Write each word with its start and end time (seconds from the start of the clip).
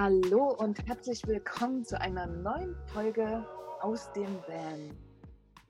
Hallo 0.00 0.54
und 0.56 0.86
herzlich 0.86 1.26
willkommen 1.26 1.84
zu 1.84 2.00
einer 2.00 2.28
neuen 2.28 2.76
Folge 2.86 3.44
aus 3.80 4.12
dem 4.12 4.32
Van. 4.46 4.96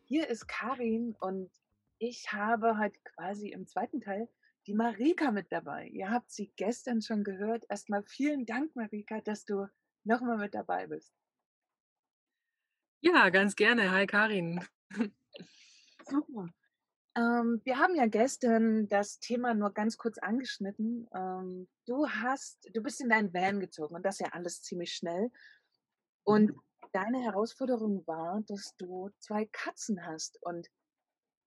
Hier 0.05 0.29
ist 0.29 0.47
Karin 0.47 1.17
und 1.19 1.51
ich 1.99 2.31
habe 2.31 2.77
heute 2.77 3.01
quasi 3.05 3.49
im 3.49 3.67
zweiten 3.67 4.03
Teil 4.03 4.29
die 4.67 4.75
Marika 4.75 5.31
mit 5.31 5.51
dabei. 5.51 5.87
Ihr 5.87 6.11
habt 6.11 6.31
sie 6.31 6.53
gestern 6.57 7.01
schon 7.01 7.25
gehört. 7.25 7.65
Erstmal 7.71 8.03
vielen 8.03 8.45
Dank, 8.45 8.77
Marika, 8.77 9.23
dass 9.23 9.47
du 9.47 9.67
nochmal 10.05 10.37
mit 10.37 10.55
dabei 10.55 10.87
bist. 10.89 11.11
Ja, 13.01 13.31
ganz 13.31 13.57
gerne. 13.57 13.91
Hi 13.93 14.07
Karin. 14.07 14.63
Super. 16.05 16.51
Ähm, 17.19 17.61
wir 17.65 17.79
haben 17.79 17.97
ja 17.97 18.07
gestern 18.07 18.87
das 18.89 19.19
Thema 19.19 19.53
nur 19.53 19.73
ganz 19.73 19.97
kurz 19.97 20.19
angeschnitten. 20.19 21.09
Ähm, 21.13 21.69
du 21.87 22.09
hast, 22.09 22.59
du 22.73 22.81
bist 22.81 23.01
in 23.01 23.09
dein 23.09 23.35
Van 23.35 23.59
gezogen 23.59 23.97
und 23.97 24.05
das 24.05 24.21
ja 24.21 24.29
alles 24.29 24.63
ziemlich 24.63 24.93
schnell. 24.93 25.31
Und 26.23 26.53
mhm. 26.53 26.61
deine 26.93 27.21
Herausforderung 27.23 28.07
war, 28.07 28.43
dass 28.47 28.77
du 28.77 29.11
zwei 29.19 29.47
Katzen 29.47 30.07
hast. 30.07 30.41
Und 30.43 30.69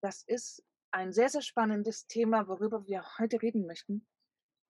das 0.02 0.24
ist 0.28 0.62
ein 0.92 1.14
sehr, 1.14 1.30
sehr 1.30 1.42
spannendes 1.42 2.06
Thema, 2.06 2.50
worüber 2.50 2.86
wir 2.86 3.06
heute 3.18 3.42
reden 3.42 3.66
möchten. 3.66 4.06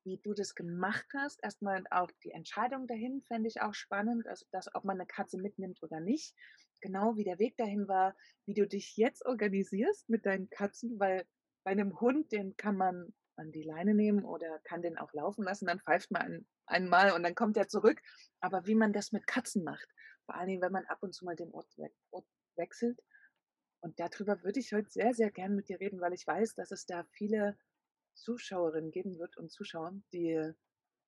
Wie 0.03 0.17
du 0.23 0.33
das 0.33 0.55
gemacht 0.55 1.05
hast. 1.13 1.43
Erstmal 1.43 1.83
auch 1.91 2.09
die 2.23 2.31
Entscheidung 2.31 2.87
dahin 2.87 3.21
fände 3.27 3.47
ich 3.47 3.61
auch 3.61 3.73
spannend, 3.73 4.27
also 4.27 4.45
das, 4.51 4.73
ob 4.73 4.83
man 4.83 4.97
eine 4.97 5.07
Katze 5.07 5.37
mitnimmt 5.37 5.81
oder 5.83 5.99
nicht. 5.99 6.35
Genau 6.81 7.15
wie 7.15 7.23
der 7.23 7.37
Weg 7.37 7.57
dahin 7.57 7.87
war, 7.87 8.15
wie 8.45 8.55
du 8.55 8.67
dich 8.67 8.97
jetzt 8.97 9.25
organisierst 9.25 10.09
mit 10.09 10.25
deinen 10.25 10.49
Katzen, 10.49 10.99
weil 10.99 11.25
bei 11.63 11.71
einem 11.71 11.99
Hund, 12.01 12.31
den 12.31 12.57
kann 12.57 12.75
man 12.75 13.13
an 13.35 13.51
die 13.51 13.63
Leine 13.63 13.93
nehmen 13.93 14.25
oder 14.25 14.59
kann 14.63 14.81
den 14.81 14.97
auch 14.97 15.13
laufen 15.13 15.43
lassen, 15.43 15.65
dann 15.67 15.79
pfeift 15.79 16.11
man 16.11 16.21
ein, 16.21 16.47
einmal 16.65 17.11
und 17.11 17.23
dann 17.23 17.35
kommt 17.35 17.57
er 17.57 17.67
zurück. 17.67 18.01
Aber 18.39 18.65
wie 18.65 18.75
man 18.75 18.93
das 18.93 19.11
mit 19.11 19.27
Katzen 19.27 19.63
macht, 19.63 19.87
vor 20.25 20.35
allen 20.35 20.47
Dingen, 20.47 20.61
wenn 20.61 20.71
man 20.71 20.85
ab 20.85 20.99
und 21.01 21.13
zu 21.13 21.25
mal 21.25 21.35
den 21.35 21.53
Ort, 21.53 21.67
we 21.77 21.89
Ort 22.09 22.25
wechselt, 22.55 22.99
und 23.83 23.99
darüber 23.99 24.43
würde 24.43 24.59
ich 24.59 24.73
heute 24.73 24.91
sehr, 24.91 25.13
sehr 25.13 25.31
gern 25.31 25.55
mit 25.55 25.67
dir 25.67 25.79
reden, 25.79 26.01
weil 26.01 26.13
ich 26.13 26.25
weiß, 26.25 26.53
dass 26.53 26.71
es 26.71 26.85
da 26.85 27.03
viele 27.13 27.57
Zuschauerinnen 28.13 28.91
geben 28.91 29.17
wird 29.19 29.37
und 29.37 29.51
Zuschauer, 29.51 29.93
die 30.13 30.53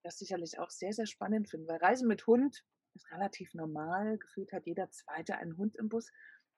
das 0.03 0.17
sicherlich 0.17 0.59
auch 0.59 0.69
sehr, 0.69 0.93
sehr 0.93 1.05
spannend 1.05 1.49
finden. 1.49 1.67
Weil 1.67 1.77
Reisen 1.77 2.07
mit 2.07 2.27
Hund 2.27 2.63
ist 2.95 3.09
relativ 3.11 3.53
normal. 3.53 4.17
Gefühlt 4.17 4.51
hat 4.51 4.65
jeder 4.65 4.89
Zweite 4.91 5.37
einen 5.37 5.57
Hund 5.57 5.75
im 5.77 5.89
Bus. 5.89 6.11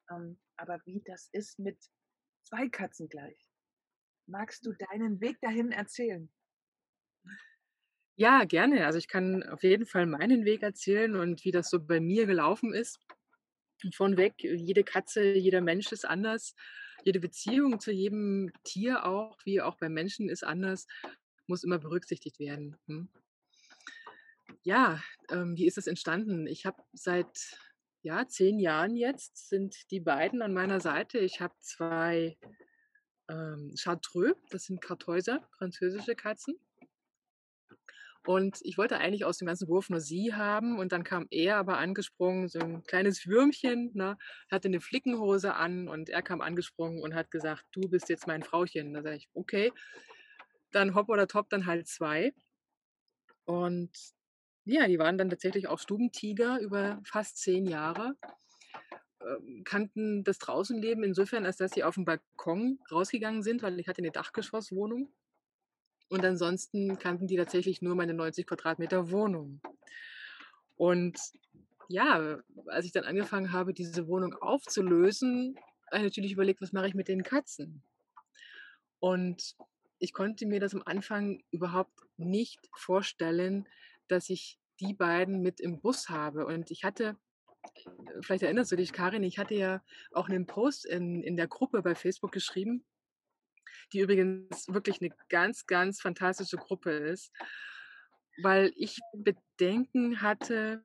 Ähm, 0.09 0.39
aber 0.57 0.81
wie 0.85 1.01
das 1.05 1.29
ist 1.31 1.59
mit 1.59 1.77
zwei 2.43 2.69
Katzen 2.69 3.09
gleich. 3.09 3.49
Magst 4.27 4.66
du 4.66 4.73
deinen 4.73 5.21
Weg 5.21 5.39
dahin 5.41 5.71
erzählen? 5.71 6.31
Ja, 8.17 8.45
gerne. 8.45 8.85
Also 8.85 8.97
ich 8.97 9.07
kann 9.07 9.43
auf 9.43 9.63
jeden 9.63 9.85
Fall 9.85 10.05
meinen 10.05 10.45
Weg 10.45 10.63
erzählen 10.63 11.16
und 11.16 11.43
wie 11.43 11.51
das 11.51 11.69
so 11.69 11.85
bei 11.85 11.99
mir 11.99 12.25
gelaufen 12.25 12.73
ist 12.73 12.99
von 13.93 14.17
weg. 14.17 14.35
Jede 14.38 14.83
Katze, 14.83 15.33
jeder 15.33 15.61
Mensch 15.61 15.91
ist 15.91 16.05
anders. 16.05 16.55
Jede 17.06 17.20
Beziehung 17.20 17.80
zu 17.80 17.92
jedem 17.92 18.52
Tier 18.64 19.06
auch, 19.06 19.38
wie 19.45 19.61
auch 19.61 19.78
beim 19.78 19.94
Menschen, 19.94 20.28
ist 20.28 20.44
anders, 20.44 20.88
muss 21.45 21.64
immer 21.64 21.78
berücksichtigt 21.78 22.39
werden. 22.39 22.75
Hm? 22.88 23.09
Ja, 24.64 25.03
ähm, 25.30 25.56
wie 25.56 25.67
ist 25.67 25.78
es 25.78 25.86
entstanden? 25.86 26.47
Ich 26.47 26.66
habe 26.66 26.81
seit 26.94 27.59
ja, 28.02 28.28
zehn 28.28 28.59
Jahren 28.59 28.95
jetzt 28.95 29.50
sind 29.50 29.92
die 29.92 30.00
beiden 30.00 30.42
an 30.42 30.52
meiner 30.52 30.80
Seite. 30.80 31.20
Ich 31.20 31.42
habe 31.42 31.53
zwei 31.59 32.38
ähm, 33.30 33.72
Chartreux, 33.78 34.36
das 34.50 34.64
sind 34.66 34.81
Kartäuser, 34.81 35.47
französische 35.58 36.16
Katzen. 36.16 36.56
Und 38.26 38.58
ich 38.64 38.78
wollte 38.78 38.98
eigentlich 38.98 39.23
aus 39.23 39.38
dem 39.38 39.48
ganzen 39.48 39.68
Wurf 39.68 39.90
nur 39.90 40.02
sie 40.02 40.34
haben. 40.34 40.80
Und 40.80 40.92
dann 40.92 41.04
kam 41.04 41.28
er 41.30 41.58
aber 41.58 41.78
angesprungen, 41.78 42.48
so 42.48 42.59
ein 42.59 42.84
kleines 42.84 43.28
Würmchen, 43.28 43.92
ne, 43.94 44.18
hatte 44.50 44.68
eine 44.68 44.81
Flickenhose 44.81 45.54
an 45.54 45.88
und 45.88 46.09
er 46.09 46.22
kam 46.22 46.41
angesprungen 46.41 47.02
und 47.03 47.14
hat 47.14 47.30
gesagt, 47.31 47.66
du 47.72 47.81
bist 47.81 48.09
jetzt 48.09 48.28
mein 48.28 48.44
Frauchen. 48.44 48.94
Da 48.94 49.03
sage 49.03 49.18
ich, 49.18 49.30
okay. 49.34 49.72
Dann 50.72 50.96
hopp 50.96 51.09
oder 51.09 51.28
top, 51.28 51.50
dann 51.50 51.66
halt 51.68 51.88
zwei. 51.88 52.34
Und 53.46 53.91
ja, 54.66 54.88
die 54.88 54.97
waren 54.97 55.18
dann 55.18 55.30
tatsächlich 55.30 55.68
auch 55.68 55.80
Stubentiger 55.80 56.59
über 56.59 57.00
fast 57.03 57.38
zehn 57.38 57.68
Jahre 57.68 58.16
ähm, 59.25 59.64
kannten 59.64 60.24
das 60.24 60.38
Draußenleben 60.40 61.03
insofern, 61.03 61.46
als 61.46 61.58
dass 61.58 61.72
sie 61.72 61.84
auf 61.84 61.96
dem 61.96 62.06
Balkon 62.06 62.80
rausgegangen 62.91 63.44
sind, 63.44 63.64
weil 63.64 63.80
ich 63.80 63.88
hatte 63.88 64.00
eine 64.00 64.12
Dachgeschosswohnung 64.12 65.12
und 66.09 66.23
ansonsten 66.23 66.97
kannten 66.99 67.27
die 67.27 67.38
tatsächlich 67.38 67.81
nur 67.81 67.95
meine 67.95 68.13
90 68.13 68.45
Quadratmeter 68.45 69.11
Wohnung. 69.11 69.61
Und 70.75 71.17
ja, 71.88 72.39
als 72.67 72.85
ich 72.85 72.91
dann 72.91 73.03
angefangen 73.03 73.51
habe, 73.51 73.73
diese 73.73 74.07
Wohnung 74.07 74.33
aufzulösen, 74.35 75.55
habe 75.91 75.99
ich 75.99 76.03
natürlich 76.03 76.33
überlegt, 76.33 76.61
was 76.61 76.73
mache 76.73 76.88
ich 76.88 76.95
mit 76.95 77.07
den 77.07 77.23
Katzen? 77.23 77.83
Und 78.99 79.55
ich 79.99 80.13
konnte 80.13 80.45
mir 80.45 80.59
das 80.59 80.73
am 80.73 80.83
Anfang 80.85 81.41
überhaupt 81.51 81.93
nicht 82.17 82.59
vorstellen, 82.73 83.67
dass 84.07 84.29
ich 84.29 84.59
die 84.79 84.93
beiden 84.93 85.41
mit 85.41 85.59
im 85.59 85.79
Bus 85.79 86.09
habe. 86.09 86.45
Und 86.45 86.72
ich 86.72 86.83
hatte, 86.83 87.17
vielleicht 88.22 88.43
erinnerst 88.43 88.72
du 88.72 88.75
dich, 88.75 88.93
Karin, 88.93 89.23
ich 89.23 89.37
hatte 89.37 89.55
ja 89.55 89.83
auch 90.11 90.27
einen 90.27 90.45
Post 90.45 90.85
in, 90.85 91.23
in 91.23 91.37
der 91.37 91.47
Gruppe 91.47 91.81
bei 91.81 91.95
Facebook 91.95 92.31
geschrieben, 92.31 92.83
die 93.94 94.00
übrigens 94.00 94.68
wirklich 94.68 95.01
eine 95.01 95.12
ganz, 95.29 95.66
ganz 95.66 96.01
fantastische 96.01 96.57
Gruppe 96.57 96.91
ist, 96.91 97.31
weil 98.41 98.73
ich 98.75 99.00
Bedenken 99.13 100.22
hatte 100.22 100.84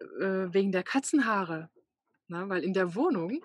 äh, 0.00 0.52
wegen 0.52 0.72
der 0.72 0.82
Katzenhaare. 0.82 1.70
Na, 2.28 2.44
ne? 2.44 2.48
weil 2.48 2.64
in 2.64 2.72
der 2.72 2.94
Wohnung 2.94 3.44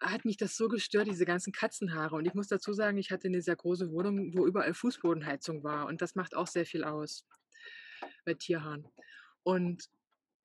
hat 0.00 0.24
mich 0.24 0.36
das 0.36 0.56
so 0.56 0.68
gestört, 0.68 1.08
diese 1.08 1.26
ganzen 1.26 1.52
Katzenhaare. 1.52 2.16
Und 2.16 2.26
ich 2.26 2.34
muss 2.34 2.48
dazu 2.48 2.72
sagen, 2.72 2.96
ich 2.96 3.10
hatte 3.10 3.28
eine 3.28 3.42
sehr 3.42 3.56
große 3.56 3.90
Wohnung, 3.90 4.34
wo 4.34 4.46
überall 4.46 4.72
Fußbodenheizung 4.72 5.62
war. 5.62 5.86
Und 5.86 6.00
das 6.00 6.14
macht 6.14 6.34
auch 6.34 6.46
sehr 6.46 6.64
viel 6.64 6.84
aus 6.84 7.26
bei 8.24 8.34
Tierhaaren. 8.34 8.88
Und 9.42 9.90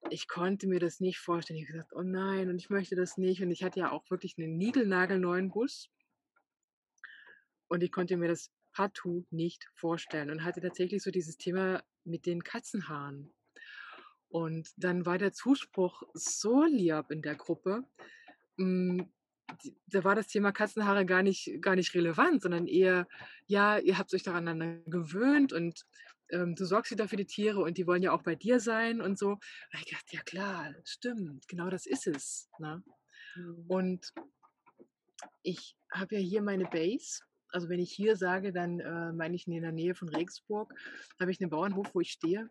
ich 0.10 0.28
konnte 0.28 0.68
mir 0.68 0.80
das 0.80 1.00
nicht 1.00 1.20
vorstellen. 1.20 1.60
Ich 1.60 1.66
habe 1.66 1.74
gesagt, 1.74 1.94
oh 1.94 2.04
nein, 2.04 2.50
und 2.50 2.58
ich 2.58 2.70
möchte 2.70 2.96
das 2.96 3.18
nicht. 3.18 3.42
Und 3.42 3.52
ich 3.52 3.64
hatte 3.64 3.80
ja 3.80 3.92
auch 3.92 4.10
wirklich 4.10 4.38
einen 4.38 4.58
niegelnagelneuen 4.58 5.50
Bus. 5.50 5.90
Und 7.68 7.84
ich 7.84 7.92
konnte 7.92 8.18
mir 8.18 8.28
das 8.28 8.52
partout 8.74 9.26
nicht 9.32 9.68
vorstellen 9.74 10.30
und 10.30 10.44
hatte 10.44 10.62
tatsächlich 10.62 11.02
so 11.02 11.10
dieses 11.10 11.38
Thema 11.38 11.84
mit 12.04 12.26
den 12.26 12.44
Katzenhaaren. 12.44 13.34
Und 14.28 14.70
dann 14.78 15.06
war 15.06 15.18
der 15.18 15.34
Zuspruch 15.34 16.04
so 16.14 16.64
lieb 16.66 17.10
in 17.10 17.22
der 17.22 17.36
Gruppe. 17.36 17.86
Hm, 18.58 19.10
da 19.88 20.04
war 20.04 20.16
das 20.16 20.28
Thema 20.28 20.52
Katzenhaare 20.52 21.06
gar 21.06 21.24
nicht, 21.24 21.62
gar 21.62 21.76
nicht 21.76 21.94
relevant, 21.94 22.42
sondern 22.42 22.68
eher, 22.68 23.08
ja, 23.46 23.78
ihr 23.78 23.98
habt 23.98 24.14
euch 24.14 24.24
daran 24.24 24.84
gewöhnt 24.86 25.54
und 25.54 25.86
ähm, 26.32 26.56
du 26.56 26.66
sorgst 26.66 26.92
wieder 26.92 27.08
für 27.08 27.18
die 27.18 27.26
Tiere 27.26 27.62
und 27.62 27.78
die 27.78 27.88
wollen 27.88 28.04
ja 28.04 28.12
auch 28.12 28.24
bei 28.24 28.36
dir 28.36 28.60
sein 28.60 29.02
und 29.02 29.18
so. 29.18 29.32
Und 29.32 29.42
ich 29.74 29.92
dachte, 29.92 30.16
ja 30.16 30.22
klar, 30.22 30.74
stimmt, 30.84 31.48
genau 31.48 31.70
das 31.70 31.86
ist 31.86 32.08
es. 32.08 32.50
Ne? 32.60 32.84
Mhm. 33.36 33.66
Und 33.68 34.14
ich 35.44 35.76
habe 35.92 36.16
ja 36.16 36.22
hier 36.22 36.42
meine 36.42 36.66
Base. 36.66 37.22
Also 37.50 37.70
wenn 37.70 37.80
ich 37.80 37.92
hier 37.92 38.18
sage, 38.18 38.52
dann 38.52 38.80
äh, 38.80 39.14
meine 39.14 39.36
ich 39.36 39.48
in 39.48 39.62
der 39.62 39.72
Nähe 39.72 39.96
von 39.96 40.10
Regensburg, 40.10 40.74
habe 41.20 41.32
ich 41.32 41.40
einen 41.40 41.50
Bauernhof, 41.50 41.94
wo 41.94 42.02
ich 42.02 42.12
stehe, 42.12 42.50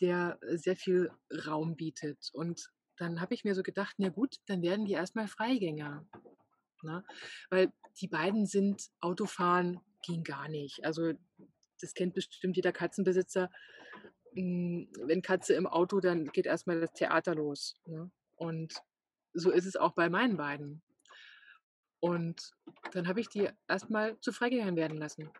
der 0.00 0.38
sehr 0.42 0.74
viel 0.74 1.10
Raum 1.46 1.76
bietet. 1.76 2.30
Und 2.32 2.68
dann 2.96 3.20
habe 3.20 3.34
ich 3.34 3.44
mir 3.44 3.54
so 3.54 3.62
gedacht, 3.62 3.94
na 3.98 4.08
gut, 4.08 4.36
dann 4.46 4.62
werden 4.62 4.84
die 4.84 4.92
erstmal 4.92 5.28
Freigänger. 5.28 6.04
Ne? 6.82 7.04
Weil 7.50 7.72
die 8.00 8.08
beiden 8.08 8.46
sind 8.46 8.88
Autofahren 9.00 9.80
ging 10.02 10.24
gar 10.24 10.48
nicht. 10.48 10.84
Also 10.84 11.12
das 11.82 11.94
kennt 11.94 12.14
bestimmt 12.14 12.56
jeder 12.56 12.72
Katzenbesitzer. 12.72 13.50
Hm, 14.34 14.88
wenn 15.00 15.22
Katze 15.22 15.54
im 15.54 15.66
Auto, 15.66 16.00
dann 16.00 16.26
geht 16.26 16.46
erstmal 16.46 16.80
das 16.80 16.92
Theater 16.92 17.34
los. 17.34 17.74
Ne? 17.86 18.10
Und 18.36 18.74
so 19.34 19.50
ist 19.50 19.66
es 19.66 19.76
auch 19.76 19.92
bei 19.92 20.08
meinen 20.08 20.36
beiden. 20.36 20.82
Und 22.00 22.52
dann 22.92 23.06
habe 23.06 23.20
ich 23.20 23.28
die 23.28 23.48
erstmal 23.68 24.18
zu 24.20 24.32
Freigängern 24.32 24.76
werden 24.76 24.96
lassen. 24.96 25.30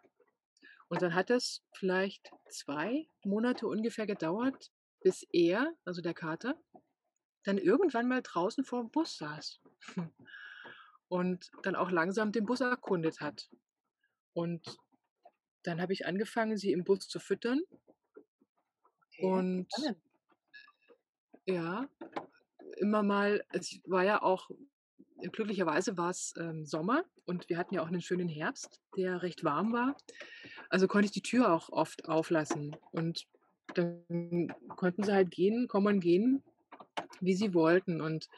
Und 0.89 1.03
dann 1.03 1.15
hat 1.15 1.31
es 1.31 1.65
vielleicht 1.73 2.31
zwei 2.50 3.09
Monate 3.25 3.67
ungefähr 3.67 4.06
gedauert, 4.06 4.71
bis 5.00 5.27
er, 5.33 5.75
also 5.85 6.03
der 6.03 6.15
Kater, 6.15 6.55
dann 7.45 7.59
irgendwann 7.59 8.09
mal 8.09 8.23
draußen 8.23 8.65
vor 8.65 8.83
dem 8.83 8.91
Bus 8.91 9.17
saß 9.17 9.61
und 11.09 11.50
dann 11.62 11.75
auch 11.75 11.91
langsam 11.91 12.31
den 12.31 12.47
Bus 12.47 12.61
erkundet 12.61 13.21
hat. 13.21 13.49
Und 14.35 14.79
dann 15.62 15.81
habe 15.81 15.93
ich 15.93 16.06
angefangen, 16.06 16.56
sie 16.56 16.73
im 16.73 16.85
Bus 16.85 17.09
zu 17.09 17.20
füttern. 17.20 17.61
Okay. 19.09 19.26
Und 19.26 19.69
ja, 21.47 21.88
immer 22.76 23.03
mal, 23.03 23.44
es 23.53 23.81
war 23.87 24.05
ja 24.05 24.23
auch, 24.23 24.50
glücklicherweise 25.20 25.97
war 25.97 26.11
es 26.11 26.35
ähm, 26.38 26.64
Sommer 26.67 27.05
und 27.25 27.49
wir 27.49 27.59
hatten 27.59 27.75
ja 27.75 27.82
auch 27.82 27.88
einen 27.88 28.00
schönen 28.00 28.29
Herbst, 28.29 28.81
der 28.97 29.23
recht 29.23 29.44
warm 29.44 29.73
war. 29.73 29.97
Also 30.69 30.88
konnte 30.88 31.06
ich 31.06 31.12
die 31.12 31.23
Tür 31.23 31.53
auch 31.53 31.69
oft 31.69 32.09
auflassen. 32.09 32.76
Und 32.91 33.26
dann 33.75 34.53
konnten 34.76 35.05
sie 35.05 35.12
halt 35.12 35.31
gehen 35.31 35.69
kommen 35.69 35.94
und 35.94 36.00
gehen, 36.00 36.43
wie 37.20 37.35
sie 37.35 37.55
wollten. 37.55 38.00
Und 38.00 38.29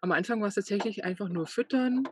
am 0.00 0.12
Anfang 0.12 0.40
war's 0.40 0.54
tatsächlich 0.54 1.04
einfach 1.04 1.28
nur 1.28 1.46
füttern 1.46 2.08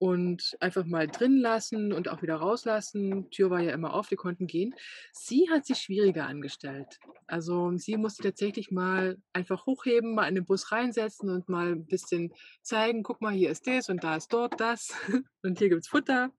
und 0.00 0.56
einfach 0.60 0.86
mal 0.86 1.06
drin 1.08 1.36
lassen 1.36 1.92
und 1.92 2.08
auch 2.08 2.22
wieder 2.22 2.36
rauslassen. 2.36 3.30
Tür 3.30 3.50
war 3.50 3.60
ja 3.60 3.72
immer 3.72 3.92
auf, 3.92 4.08
die 4.08 4.16
konnten 4.16 4.46
gehen. 4.46 4.74
Sie 5.12 5.48
hat 5.50 5.66
sich 5.66 5.78
schwieriger 5.78 6.26
angestellt. 6.26 6.98
Also, 7.26 7.70
sie 7.76 7.98
musste 7.98 8.22
tatsächlich 8.22 8.70
mal 8.70 9.18
einfach 9.34 9.66
hochheben, 9.66 10.14
mal 10.14 10.26
in 10.26 10.36
den 10.36 10.46
Bus 10.46 10.72
reinsetzen 10.72 11.28
und 11.28 11.50
mal 11.50 11.72
'n 11.72 11.86
bisschen 11.86 12.32
zeigen: 12.62 13.02
„Guck 13.02 13.20
mal, 13.20 13.34
hier 13.34 13.50
ist 13.50 13.66
das 13.66 13.90
und 13.90 14.02
da 14.02 14.16
ist 14.16 14.32
dort 14.32 14.58
das 14.58 14.88
und 15.42 15.58
hier 15.58 15.68
gibt's 15.68 15.88
Futter.“ 15.88 16.30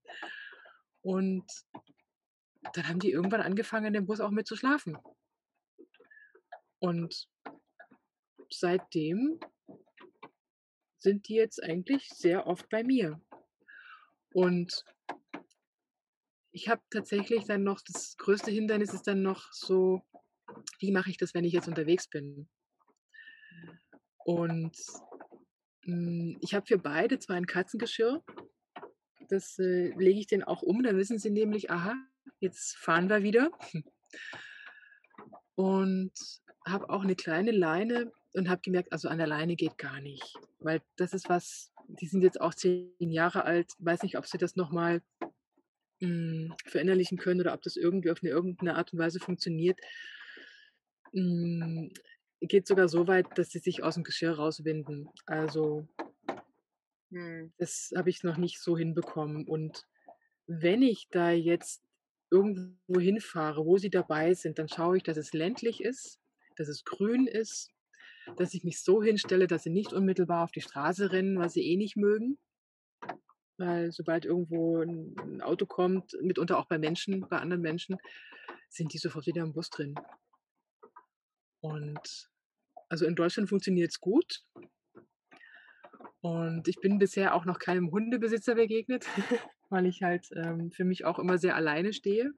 Und 1.04 1.46
dann 2.74 2.88
haben 2.88 3.00
die 3.00 3.12
irgendwann 3.12 3.42
angefangen, 3.42 3.88
in 3.88 3.94
dem 3.94 4.08
Bus 4.08 4.22
auch 4.22 4.32
mit 4.32 4.48
zu 4.48 4.56
schlafen. 4.56 4.98
Und 6.80 7.28
seitdem 8.50 9.40
sind 10.98 11.28
die 11.28 11.36
jetzt 11.36 11.62
eigentlich 11.64 12.10
sehr 12.10 12.48
oft 12.48 12.68
bei 12.70 12.84
mir. 12.84 13.22
Und 14.34 14.86
ich 16.54 16.68
habe 16.70 16.82
tatsächlich 16.90 17.46
dann 17.46 17.64
noch 17.64 17.82
das 17.82 18.16
größte 18.18 18.52
Hindernis 18.52 18.94
ist 18.94 19.08
dann 19.08 19.22
noch 19.22 19.52
so: 19.54 20.02
Wie 20.80 20.92
mache 20.92 21.10
ich 21.10 21.18
das, 21.18 21.34
wenn 21.34 21.46
ich 21.46 21.54
jetzt 21.54 21.68
unterwegs 21.68 22.08
bin? 22.10 22.48
Und, 24.26 24.72
hm, 25.84 26.38
ich 26.42 26.54
habe 26.54 26.66
für 26.68 26.78
beide 26.78 27.20
zwar 27.20 27.36
ein 27.38 27.46
Katzengeschirr, 27.48 28.24
das, 29.30 29.58
äh, 29.60 29.90
lege 29.98 30.20
ich 30.20 30.28
denen 30.28 30.44
auch 30.44 30.62
um, 30.62 30.84
dann 30.84 30.98
wissen 30.98 31.20
sie 31.20 31.32
nämlich: 31.32 31.72
„Aha, 31.72 31.96
jetzt 32.40 32.78
fahren 32.78 33.10
wir 33.10 33.24
wieder.“ 33.24 33.52
Und 35.56 36.12
habe 36.66 36.90
auch 36.90 37.04
'ne 37.04 37.16
kleine 37.16 37.52
Leine 37.52 38.12
und 38.36 38.50
habe 38.50 38.62
gemerkt, 38.62 38.92
also, 38.94 39.10
an 39.10 39.18
der 39.20 39.28
Leine 39.28 39.56
geht 39.56 39.78
gar 39.78 40.02
nicht, 40.02 40.38
weil 40.60 40.82
das 40.98 41.14
ist 41.14 41.30
was 41.30 41.72
die 41.88 42.08
sind 42.08 42.22
jetzt 42.24 42.40
auch 42.42 42.54
10 42.56 42.96
Jahre 43.12 43.44
alt. 43.46 43.74
Weiß 43.80 44.04
nicht, 44.04 44.18
ob 44.18 44.26
sie 44.28 44.38
das 44.38 44.56
noch 44.56 44.72
mal, 44.72 45.02
hm, 46.02 46.54
verinnerlichen 46.66 47.18
können 47.20 47.42
oder 47.42 47.54
ob 47.56 47.62
das 47.64 47.78
irgendwie 47.78 48.12
auf 48.12 48.22
'ne 48.24 48.30
irgend 48.32 48.62
'ne 48.64 48.76
Art 48.76 48.94
und 48.94 49.00
Weise 49.00 49.20
funktioniert. 49.20 49.80
Hm, 51.14 51.92
geht 52.42 52.68
sogar 52.68 52.88
so 52.88 53.08
weit, 53.08 53.38
dass 53.38 53.50
sie 53.50 53.60
sich 53.60 53.84
aus'm 53.84 54.04
Geschirr 54.04 54.34
rauswinden. 54.38 55.10
Also 55.26 55.88
Mhm. 57.12 57.52
das 57.60 57.92
habe 57.96 58.10
ich 58.10 58.24
noch 58.24 58.38
nicht 58.38 58.60
so 58.62 58.78
hinbekommen. 58.78 59.48
Und 59.48 59.86
wenn 60.48 60.82
ich 60.84 61.08
da 61.12 61.32
jetzt 61.32 61.84
irgendwo 62.32 63.00
hinfahre, 63.00 63.66
wo 63.66 63.78
sie 63.78 63.90
dabei 63.90 64.34
sind, 64.34 64.60
dann 64.60 64.70
schaue 64.70 64.98
ich, 64.98 65.04
dass 65.04 65.18
es 65.18 65.34
ländlich 65.34 65.82
ist, 65.84 66.20
dass 66.58 66.68
es 66.70 66.84
grün 66.86 67.28
ist, 67.28 67.70
dass 68.38 68.54
ich 68.54 68.64
mich 68.64 68.82
so 68.82 69.02
hinstelle, 69.02 69.48
dass 69.48 69.64
sie 69.64 69.70
nicht 69.70 69.94
unmittelbar 69.94 70.44
auf 70.44 70.52
die 70.52 70.62
Straße 70.62 71.12
rennen, 71.12 71.40
was 71.40 71.54
sie 71.54 71.66
eh 71.66 71.78
nicht 71.78 71.98
mögen. 71.98 72.38
Weil 73.58 73.92
sobald 73.92 74.26
irgendwo 74.26 74.82
'n 74.82 75.16
'n 75.20 75.42
Auto 75.42 75.66
kommt, 75.66 76.18
mitunter 76.22 76.58
auch 76.58 76.66
bei 76.68 76.80
Menschen 76.80 77.22
bei 77.30 77.38
anderen 77.38 77.62
Menschen, 77.62 77.98
sind 78.70 78.94
die 78.94 78.98
sofort 78.98 79.28
wieder 79.28 79.44
im 79.44 79.54
Bus 79.54 79.70
drin. 79.70 79.96
Und 81.62 82.30
also, 82.90 83.06
in 83.06 83.16
Deutschland 83.16 83.50
funktioniert's 83.50 84.00
gut. 84.02 84.44
Und 86.22 86.68
ich 86.68 86.80
bin 86.80 87.00
bisher 87.00 87.34
auch 87.36 87.46
noch 87.46 87.58
keinem 87.58 87.92
Hundebesitzer 87.92 88.56
begegnet, 88.56 89.06
weil 89.70 89.86
ich 89.86 90.04
halt, 90.04 90.28
ähm, 90.36 90.72
für 90.72 90.84
mich 90.84 91.06
auch 91.06 91.18
immer 91.20 91.38
sehr 91.38 91.56
alleine 91.56 91.94
stehe. 91.94 92.32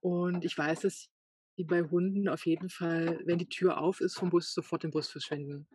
Und 0.00 0.44
ich 0.44 0.58
weiß, 0.58 0.80
dass 0.80 1.11
die 1.58 1.64
bei 1.64 1.82
Hunden 1.82 2.28
auf 2.28 2.46
jeden 2.46 2.68
Fall, 2.68 3.20
wenn 3.24 3.38
die 3.38 3.48
Tür 3.48 3.78
auf 3.78 4.00
ist 4.00 4.14
vom 4.14 4.30
Bus, 4.30 4.52
sofort 4.52 4.84
im 4.84 4.90
Bus 4.90 5.08
verschwinden. 5.08 5.66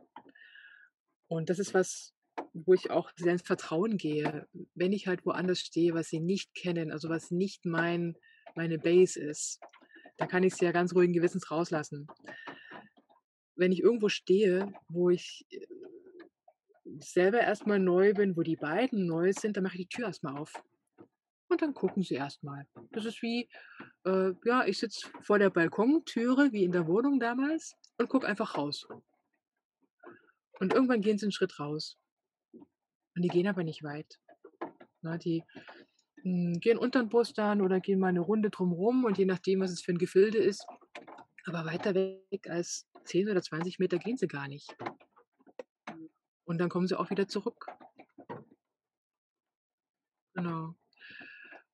Und 1.28 1.50
das 1.50 1.60
ist 1.60 1.74
was, 1.74 2.14
wo 2.54 2.74
ich 2.74 2.90
auch 2.90 3.12
sehr 3.16 3.34
ins 3.34 3.44
Vertrauen 3.44 3.98
gehe. 3.98 4.48
Wenn 4.74 4.94
ich 4.94 5.08
halt 5.08 5.26
woanders 5.26 5.60
stehe, 5.60 5.94
was 5.94 6.10
sie 6.10 6.20
nicht 6.20 6.54
kennen, 6.56 6.92
also, 6.92 7.10
was 7.10 7.32
nicht 7.32 7.66
mein 7.66 8.16
meine 8.56 8.80
Base 8.80 9.20
ist, 9.20 9.60
da 10.18 10.26
kann 10.26 10.44
ich 10.44 10.56
sie 10.56 10.66
ja 10.66 10.72
ganz 10.72 10.94
ruhigen 10.96 11.14
Gewissens 11.14 11.52
rauslassen. 11.52 12.08
Wenn 13.56 13.72
ich 13.72 13.82
irgendwo 13.82 14.10
stehe, 14.10 14.74
wo 14.90 15.10
ich, 15.10 15.46
äh, 15.52 15.68
selber 17.00 17.40
erst 17.40 17.68
mal 17.68 17.80
neu 17.80 18.14
bin, 18.14 18.36
wo 18.36 18.42
die 18.42 18.56
beiden 18.56 19.06
neu 19.06 19.32
sind, 19.34 19.58
dann 19.58 19.64
mache 19.64 19.78
ich 19.78 19.88
die 19.88 19.98
Tür 19.98 20.08
erst 20.08 20.24
mal 20.24 20.38
auf. 20.38 20.54
Und 21.50 21.62
dann 21.62 21.74
gucken 21.74 22.04
sie 22.04 22.16
erst 22.16 22.44
mal. 22.44 22.68
Das 22.92 23.06
ist 23.06 23.22
wie, 23.22 23.48
äh, 24.08 24.34
ja, 24.46 24.66
ich 24.66 24.80
sitze 24.80 25.10
vor 25.22 25.40
der 25.40 25.52
Balkontüre 25.52 26.52
wie 26.54 26.64
in 26.64 26.72
der 26.74 26.88
Wohnung 26.88 27.20
damals 27.20 27.76
und 28.00 28.10
gucke 28.10 28.28
einfach 28.28 28.58
raus. 28.58 28.88
Und 30.60 30.74
irgendwann 30.74 31.02
gehen 31.02 31.18
sie 31.18 31.26
'n 31.28 31.32
Schritt 31.32 31.60
raus. 31.60 31.96
Und 33.16 33.22
die 33.24 33.30
gehen 33.30 33.48
aber 33.48 33.64
nicht 33.64 33.84
weit. 33.84 34.20
Ne, 35.04 35.18
die, 35.20 35.44
hm, 36.24 36.60
gehen 36.62 36.78
unter 36.80 37.00
'n 37.02 37.10
Bus 37.10 37.34
dann 37.34 37.62
oder 37.62 37.80
gehen 37.82 38.00
mal 38.00 38.14
'ne 38.14 38.22
Runde 38.22 38.50
drum 38.52 38.74
rum 38.74 39.06
und 39.06 39.18
je 39.18 39.26
nachdem, 39.26 39.62
was 39.62 39.72
es 39.72 39.82
für 39.82 39.92
'n 39.94 40.00
Gefilde 40.00 40.40
ist 40.40 40.66
aber 41.48 41.66
weiter 41.66 41.96
weg 41.96 42.50
als 42.50 42.88
10 43.06 43.30
oder 43.30 43.42
20 43.42 43.80
Meter 43.80 43.98
gehen 44.00 44.18
sie 44.18 44.28
gar 44.28 44.48
nicht. 44.48 44.76
Und 46.46 46.60
dann 46.60 46.70
kommen 46.70 46.88
sie 46.88 46.98
auch 47.00 47.10
wieder 47.12 47.28
zurück. 47.28 47.68
Genau. 50.36 50.76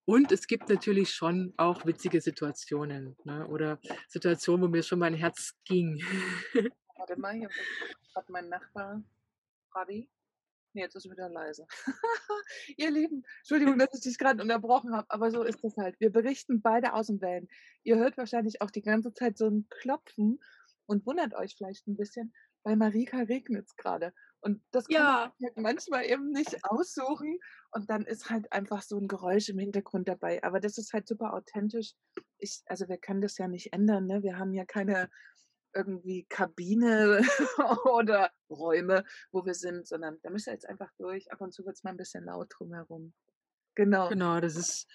Und 0.07 0.31
es 0.33 0.47
gibt 0.47 0.67
natürlich 0.69 1.11
schon 1.11 1.53
auch 1.55 1.85
witzige 1.85 2.19
Situationen, 2.19 3.15
ne, 3.23 3.47
oder 3.47 3.79
Situationen, 4.09 4.63
wo 4.65 4.67
mir 4.67 4.83
schon 4.83 4.99
mein 4.99 5.13
Herz 5.13 5.53
ging. 5.63 6.01
Warte 6.97 7.17
mal, 7.19 7.33
hier 7.35 7.49
grad 8.13 8.29
mein 8.29 8.49
Nachbar 8.49 9.01
Trabi. 9.71 10.09
Ne, 10.73 10.81
jetzt 10.81 10.95
ist 10.95 11.05
er 11.05 11.11
wieder 11.11 11.29
leise. 11.29 11.67
Ihr 12.77 12.91
Lieben, 12.91 13.23
Entschuldigung, 13.39 13.77
dass 13.79 13.93
ich 13.93 14.01
dich 14.01 14.17
grad 14.17 14.41
unterbrochen 14.41 14.93
habe, 14.95 15.09
aber 15.09 15.31
so 15.31 15.43
ist 15.43 15.63
das 15.63 15.77
halt. 15.77 15.99
Wir 15.99 16.11
berichten 16.11 16.61
beide 16.61 16.93
aus'm 16.95 17.21
Van. 17.21 17.47
Ihr 17.83 17.97
hört 17.97 18.17
wahrscheinlich 18.17 18.61
auch 18.61 18.71
die 18.71 18.81
ganze 18.81 19.13
Zeit 19.13 19.37
so 19.37 19.47
'n 19.47 19.67
Klopfen 19.69 20.39
und 20.87 21.05
wundert 21.05 21.33
euch 21.35 21.55
vielleicht 21.55 21.87
'n 21.87 21.95
bisschen. 21.97 22.33
Bei 22.65 22.75
Marika 22.77 23.17
regnet's 23.23 23.75
grade. 23.75 24.13
Und 24.39 24.63
das 24.71 24.89
kann 24.89 25.05
man 25.05 25.11
Ja. 25.11 25.33
sich 25.37 25.47
halt 25.47 25.57
manchmal 25.57 26.05
eben 26.05 26.31
nicht 26.31 26.63
aussuchen 26.63 27.39
und 27.71 27.89
dann 27.89 28.03
ist 28.05 28.29
halt 28.29 28.51
einfach 28.53 28.81
so 28.83 28.97
'n 28.97 29.07
Geräusch 29.09 29.49
im 29.49 29.59
Hintergrund 29.59 30.07
dabei. 30.07 30.41
Aber 30.43 30.59
das 30.61 30.77
ist 30.77 30.93
halt 30.93 31.07
super 31.07 31.33
authentisch. 31.33 31.93
Ich 32.37 32.61
also, 32.67 32.87
wir 32.87 32.97
können 32.97 33.21
das 33.21 33.37
ja 33.37 33.47
nicht 33.49 33.73
ändern, 33.73 34.05
ne? 34.07 34.23
Wir 34.23 34.37
haben 34.37 34.53
ja 34.53 34.65
keine 34.65 35.09
irgendwie 35.75 36.25
Kabine 36.29 37.21
oder 37.93 38.31
Räume, 38.49 39.05
wo 39.31 39.45
wir 39.45 39.55
sind, 39.55 39.87
sondern 39.87 40.19
da 40.23 40.29
müsst 40.31 40.47
ihr 40.47 40.53
jetzt 40.53 40.69
einfach 40.69 40.91
durch. 40.97 41.31
Ab 41.31 41.41
und 41.41 41.53
zu 41.53 41.65
wird's 41.65 41.83
mal 41.83 41.91
'n 41.91 41.97
bisschen 41.97 42.25
laut 42.25 42.49
drumherum. 42.57 43.13
Genau. 43.75 44.11
Genau, 44.11 44.39
das 44.41 44.55
ist 44.57 44.87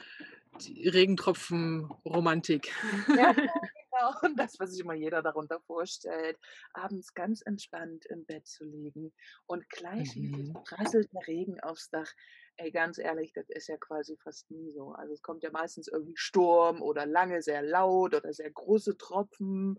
die 0.61 0.89
Regentropfen-Romantik. 0.89 2.73
Ja, 3.15 3.33
genau. 3.99 4.13
Und 4.23 4.39
das, 4.39 4.59
was 4.59 4.73
sich 4.73 4.81
immer 4.81 4.95
jeder 4.95 5.23
darunter 5.23 5.61
vorstellt, 5.61 6.39
abends 6.73 7.15
ganz 7.15 7.43
entspannt 7.43 8.07
im 8.07 8.25
Bett 8.25 8.47
zu 8.47 8.65
liegen 8.65 9.13
und 9.47 9.69
gleichmäßig 9.71 10.49
Mhm. 10.49 10.65
prasselt 10.65 11.13
der 11.13 11.27
Regen 11.27 11.61
aufs 11.61 11.91
Dach. 11.91 12.11
Ey, 12.57 12.71
ganz 12.71 12.99
ehrlich, 12.99 13.33
das 13.33 13.49
ist 13.51 13.69
ja 13.69 13.77
quasi 13.77 14.17
fast 14.17 14.51
nie 14.51 14.73
so. 14.73 14.93
Also, 14.93 15.15
es 15.15 15.23
kommt 15.23 15.43
ja 15.43 15.51
meistens 15.51 15.89
irgendwie 15.89 16.17
Sturm 16.17 16.83
oder 16.83 17.07
lange 17.07 17.43
sehr 17.43 17.63
laut 17.63 18.15
oder 18.15 18.33
sehr 18.33 18.51
große 18.51 18.97
Tropfen. 18.97 19.79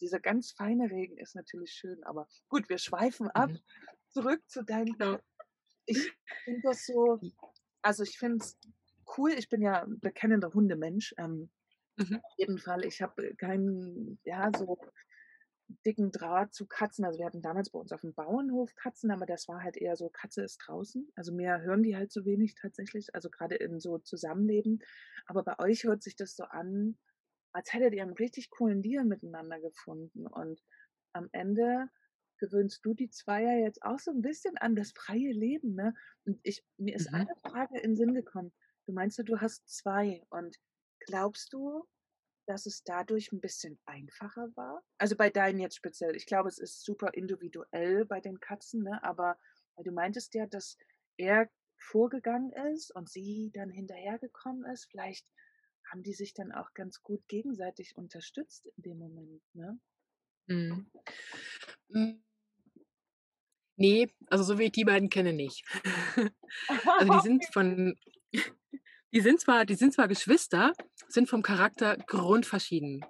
Dieser 0.00 0.20
ganz 0.20 0.52
feine 0.52 0.90
Regen 0.90 1.18
ist 1.18 1.34
natürlich 1.34 1.72
schön, 1.72 2.02
aber 2.04 2.28
gut, 2.48 2.68
wir 2.68 2.78
schweifen 2.78 3.28
ab. 3.30 3.50
Mhm. 3.50 3.58
Zurück 4.08 4.42
zu 4.48 4.62
deinen 4.64 4.96
Genau. 4.98 5.18
Ich 5.86 6.12
finde 6.44 6.60
das 6.62 6.86
so 6.86 7.18
also, 7.82 8.04
ich 8.04 8.18
finde 8.18 8.44
es 8.44 8.56
cool. 9.16 9.32
Ich 9.32 9.48
bin 9.48 9.60
ja 9.60 9.84
bekennender 9.88 10.54
Hundemensch. 10.54 11.14
Ähm, 11.18 11.50
Mhm. 12.02 12.22
auf 12.22 12.32
jeden 12.38 12.58
Fall. 12.58 12.84
Ich 12.84 13.02
habe 13.02 13.34
keinen, 13.36 14.20
ja, 14.24 14.50
so 14.54 14.78
dicken 15.86 16.12
Draht 16.12 16.54
zu 16.54 16.66
Katzen. 16.66 17.04
Also, 17.06 17.18
wir 17.20 17.26
hatten 17.26 17.42
damals 17.42 17.70
bei 17.70 17.78
uns 17.80 17.92
auf'm 17.92 18.14
Bauernhof 18.14 18.74
Katzen, 18.76 19.10
aber 19.12 19.26
das 19.26 19.48
war 19.48 19.62
halt 19.62 19.76
eher 19.78 19.96
so, 19.96 20.10
Katze 20.10 20.42
ist 20.44 20.58
draußen. 20.58 21.10
Also, 21.16 21.32
mehr 21.34 21.62
hören 21.62 21.82
die 21.84 21.96
halt 21.96 22.12
so 22.12 22.24
wenig 22.26 22.54
tatsächlich, 22.56 23.14
also, 23.14 23.30
grade 23.30 23.56
in 23.56 23.80
so 23.80 23.98
Zusammenleben. 23.98 24.80
Aber 25.26 25.44
bei 25.44 25.58
euch 25.60 25.84
hört 25.84 26.02
sich 26.02 26.16
das 26.16 26.36
so 26.36 26.44
an, 26.44 26.98
als 27.52 27.72
hättet 27.74 27.94
ihr 27.94 28.04
'n 28.04 28.14
richtig 28.14 28.50
coolen 28.50 28.82
Deal 28.82 29.04
miteinander 29.06 29.60
gefunden. 29.60 30.26
Und 30.28 30.62
am 31.14 31.28
Ende 31.32 31.88
gewöhnst 32.38 32.84
du 32.86 32.94
die 32.94 33.10
2 33.10 33.42
ja 33.44 33.54
jetzt 33.58 33.82
auch 33.84 33.98
so 34.00 34.10
'n 34.12 34.22
bisschen 34.22 34.58
an 34.58 34.76
das 34.76 34.92
freie 34.92 35.32
Leben, 35.32 35.74
ne? 35.74 35.94
Und 36.26 36.40
ich 36.44 36.64
mir 36.78 36.96
ist 36.96 37.08
Mhm. 37.10 37.14
eine 37.14 37.34
Frage 37.42 37.80
in 37.80 37.96
Sinn 37.96 38.14
gekommen. 38.14 38.52
Du 38.86 38.92
meinst 38.94 39.18
ja, 39.18 39.24
du 39.24 39.40
hast 39.40 39.68
2 39.70 40.22
und 40.30 40.58
glaubst 41.06 41.52
du, 41.52 41.84
dass 42.46 42.66
es 42.66 42.84
dadurch 42.84 43.32
'n 43.32 43.40
bisschen 43.40 43.78
einfacher 43.86 44.48
war? 44.56 44.82
Also, 45.00 45.16
bei 45.16 45.30
deinen 45.30 45.58
jetzt 45.58 45.76
speziell. 45.76 46.16
Ich 46.16 46.26
glaube, 46.26 46.48
es 46.48 46.58
ist 46.58 46.84
super 46.84 47.14
individuell 47.14 48.04
bei 48.04 48.20
den 48.20 48.40
Katzen, 48.40 48.82
ne, 48.84 49.02
aber 49.02 49.38
weil 49.74 49.84
du 49.84 49.92
meintest 49.92 50.34
ja, 50.34 50.46
dass 50.46 50.78
er 51.16 51.50
vorgegangen 51.78 52.52
ist 52.72 52.94
und 52.94 53.10
sie 53.10 53.50
dann 53.54 53.70
hinterhergekommen 53.70 54.64
ist. 54.72 54.86
Vielleicht 54.90 55.26
haben 55.90 56.02
die 56.02 56.14
sich 56.14 56.34
dann 56.34 56.52
auch 56.52 56.72
ganz 56.74 57.02
gut 57.02 57.26
gegenseitig 57.28 57.96
unterstützt 57.96 58.66
in 58.76 58.82
dem 58.82 58.98
Moment, 58.98 59.42
ne? 59.54 59.80
Mhm. 60.48 60.86
Hm. 61.92 62.22
Ne, 63.76 64.08
also 64.28 64.44
so 64.44 64.58
wie 64.58 64.64
ich 64.64 64.72
die 64.72 64.84
beiden 64.84 65.08
kenne, 65.10 65.32
nicht. 65.32 65.64
Also, 66.98 67.10
die 67.10 67.20
sind 67.20 67.46
von 67.52 67.96
die 69.12 69.20
sind 69.20 69.40
zwar 69.40 69.64
die 69.66 69.74
sind 69.74 69.92
zwar 69.92 70.08
Geschwister, 70.08 70.72
sind 71.08 71.28
vom 71.28 71.42
Charakter 71.42 71.96
grundverschieden. 71.96 73.04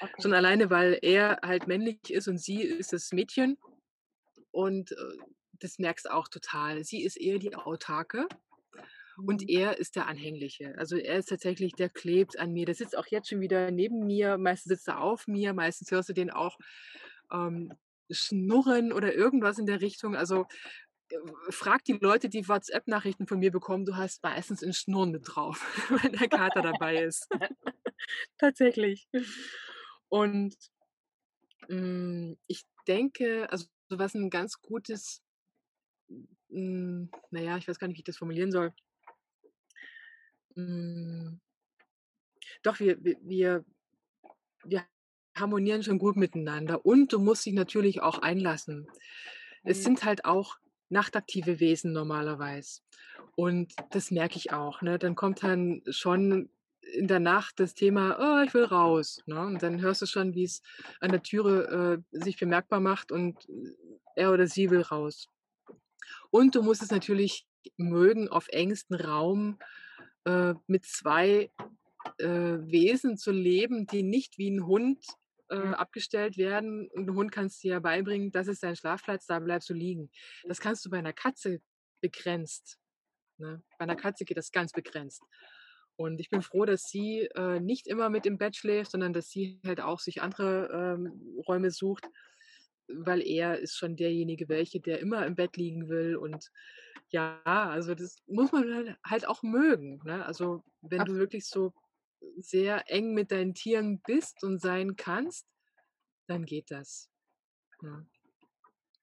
Okay. 0.00 0.22
Schon 0.22 0.34
alleine, 0.34 0.70
weil 0.70 0.98
er 1.02 1.40
halt 1.44 1.66
männlich 1.68 2.10
ist 2.10 2.28
und 2.28 2.38
sie 2.38 2.62
ist 2.62 2.92
das 2.92 3.12
Mädchen 3.12 3.58
und, 4.52 4.92
äh, 4.92 4.96
das 5.60 5.78
merkst 5.78 6.06
du 6.06 6.14
auch 6.14 6.28
total. 6.28 6.84
Sie 6.84 7.02
ist 7.02 7.16
eher 7.16 7.38
die 7.38 7.54
Autarke 7.56 8.28
und 9.26 9.42
Mhm. 9.42 9.48
er 9.48 9.78
ist 9.78 9.96
der 9.96 10.06
Anhängliche. 10.06 10.74
Also, 10.78 10.96
er 10.96 11.18
ist 11.18 11.28
tatsächlich 11.28 11.74
der 11.74 11.90
klebt 11.90 12.38
an 12.38 12.52
mir. 12.52 12.66
Der 12.66 12.74
sitzt 12.74 12.96
auch 12.96 13.06
jetzt 13.08 13.28
schon 13.28 13.40
wieder 13.40 13.70
neben 13.70 14.06
mir. 14.06 14.38
Meistens 14.38 14.70
sitzt 14.70 14.88
er 14.88 15.00
auf 15.02 15.26
mir, 15.26 15.52
meistens 15.54 15.90
hörst 15.90 16.08
du 16.08 16.14
den 16.14 16.30
auch, 16.30 16.58
ähm, 17.32 17.72
schnurren 18.10 18.92
oder 18.92 19.14
irgendwas 19.14 19.58
in 19.58 19.66
der 19.66 19.80
Richtung. 19.82 20.16
Also, 20.16 20.46
frag 21.50 21.84
die 21.84 21.94
Leute, 21.94 22.28
die 22.28 22.48
WhatsApp-Nachrichten 22.48 23.26
von 23.26 23.38
mir 23.38 23.50
bekommen, 23.52 23.84
du 23.86 23.96
hast 23.96 24.22
meistens 24.22 24.62
'n 24.62 24.72
Schnurren 24.74 25.10
mit 25.12 25.22
drauf, 25.26 25.60
wenn 26.02 26.12
der 26.12 26.28
Kater 26.28 26.62
dabei 26.62 27.02
ist. 27.02 27.28
Tatsächlich. 28.38 29.08
Und, 30.10 30.56
hm, 31.68 32.36
ich 32.46 32.62
denke, 32.86 33.50
also, 33.50 33.66
was 33.90 34.14
'n 34.14 34.30
ganz 34.30 34.60
gutes 34.60 35.22
hm, 36.50 37.10
na 37.30 37.40
ja, 37.40 37.56
ich 37.56 37.68
weiß 37.68 37.78
gar 37.78 37.88
nicht, 37.88 37.96
wie 37.96 38.00
ich 38.00 38.04
das 38.04 38.16
formulieren 38.18 38.50
soll. 38.52 38.72
Hm. 40.56 41.38
Doch, 42.62 42.78
wir 42.80 43.02
wir 43.04 43.16
wir 43.22 43.64
wir 44.64 44.84
harmonieren 45.36 45.82
schon 45.82 45.98
gut 45.98 46.16
miteinander 46.16 46.84
und 46.84 47.12
du 47.12 47.18
musst 47.20 47.46
dich 47.46 47.54
natürlich 47.54 48.02
auch 48.02 48.18
einlassen. 48.18 48.88
Es 49.64 49.82
Mhm. 49.82 49.84
sind 49.84 50.04
halt 50.04 50.24
auch 50.24 50.56
nachtaktive 50.90 51.60
Wesen 51.60 51.92
normalerweise 51.92 52.80
und 53.36 53.72
das 53.90 54.10
merke 54.10 54.36
ich 54.36 54.52
auch, 54.52 54.82
ne? 54.82 54.98
Dann 54.98 55.14
kommt 55.14 55.42
dann 55.42 55.82
schon 55.90 56.50
in 56.94 57.08
der 57.08 57.20
Nacht 57.20 57.60
das 57.60 57.74
Thema: 57.74 58.16
„Oh, 58.20 58.44
ich 58.46 58.54
will 58.54 58.64
raus“, 58.64 59.22
ne? 59.26 59.40
Und 59.40 59.62
dann 59.62 59.80
hörst 59.80 60.02
du 60.02 60.06
schon, 60.06 60.34
wie's 60.34 60.62
an 61.00 61.10
der 61.12 61.22
Türe, 61.22 62.02
äh, 62.12 62.18
sich 62.18 62.38
bemerkbar 62.38 62.80
macht 62.80 63.12
und 63.12 63.46
er 64.16 64.32
oder 64.32 64.46
sie 64.48 64.70
will 64.70 64.82
raus. 64.82 65.28
Und 66.32 66.54
du 66.54 66.62
musst 66.62 66.82
es 66.82 66.90
natürlich 66.90 67.46
mögen, 67.76 68.28
auf 68.28 68.48
engstem 68.48 68.96
Raum, 68.98 69.58
äh, 70.24 70.54
mit 70.66 70.84
2, 70.86 71.50
äh, 72.18 72.26
Wesen 72.26 73.16
zu 73.18 73.32
leben, 73.32 73.86
die 73.86 74.02
nicht 74.02 74.38
wie 74.38 74.48
'n 74.50 74.66
Hund, 74.66 75.04
äh, 75.50 75.56
abgestellt 75.56 76.36
werden. 76.38 76.88
'N 76.94 77.14
Hund 77.14 77.32
kannst 77.32 77.64
du 77.64 77.68
ja 77.68 77.80
beibringen: 77.80 78.30
„Das 78.32 78.48
ist 78.48 78.62
dein 78.62 78.76
Schlafplatz, 78.76 79.26
da 79.26 79.38
bleibst 79.40 79.70
du 79.70 79.74
liegen.“ 79.74 80.10
Mhm. 80.44 80.48
Das 80.48 80.60
kannst 80.60 80.84
du 80.86 80.90
bei 80.90 81.00
'ner 81.02 81.12
Katze 81.14 81.60
begrenzt, 82.02 82.78
ne? 83.38 83.62
Bei 83.78 83.86
'ner 83.86 83.96
Katze 83.96 84.24
geht 84.26 84.38
das 84.38 84.52
ganz 84.52 84.72
begrenzt. 84.74 85.22
Und 85.96 86.20
ich 86.20 86.30
bin 86.30 86.42
froh, 86.42 86.64
dass 86.66 86.84
sie, 86.84 87.28
äh, 87.36 87.60
nicht 87.60 87.86
immer 87.88 88.10
mit 88.10 88.26
im 88.26 88.38
Bett 88.38 88.56
schläft, 88.56 88.92
sondern 88.92 89.12
dass 89.14 89.30
sie 89.30 89.60
halt 89.66 89.80
auch 89.82 90.00
sich 90.00 90.22
andere, 90.22 90.68
ähm, 90.72 91.36
Räume 91.48 91.70
sucht, 91.72 92.08
weil 92.88 93.22
er 93.26 93.58
ist 93.60 93.76
schon 93.76 93.96
derjenige 93.96 94.48
welche, 94.50 94.80
der 94.80 95.00
immer 95.00 95.26
im 95.26 95.36
Bett 95.36 95.56
liegen 95.58 95.88
will 95.90 96.16
und 96.16 96.50
ja, 97.10 97.42
also, 97.44 97.94
das 97.96 98.18
muss 98.28 98.52
man 98.52 98.74
halt 98.74 98.96
halt 99.06 99.28
auch 99.28 99.42
mögen, 99.44 100.00
ne? 100.06 100.26
Also, 100.26 100.64
wenn 100.82 101.04
du 101.06 101.14
Absolut. 101.16 101.18
wirklich 101.18 101.46
so 101.48 101.72
sehr 102.36 102.90
eng 102.90 103.14
mit 103.14 103.30
deinen 103.32 103.54
Tieren 103.54 104.00
bist 104.02 104.44
und 104.44 104.60
sein 104.60 104.96
kannst, 104.96 105.46
dann 106.28 106.44
geht 106.46 106.70
das, 106.70 107.10
ne? 107.82 108.08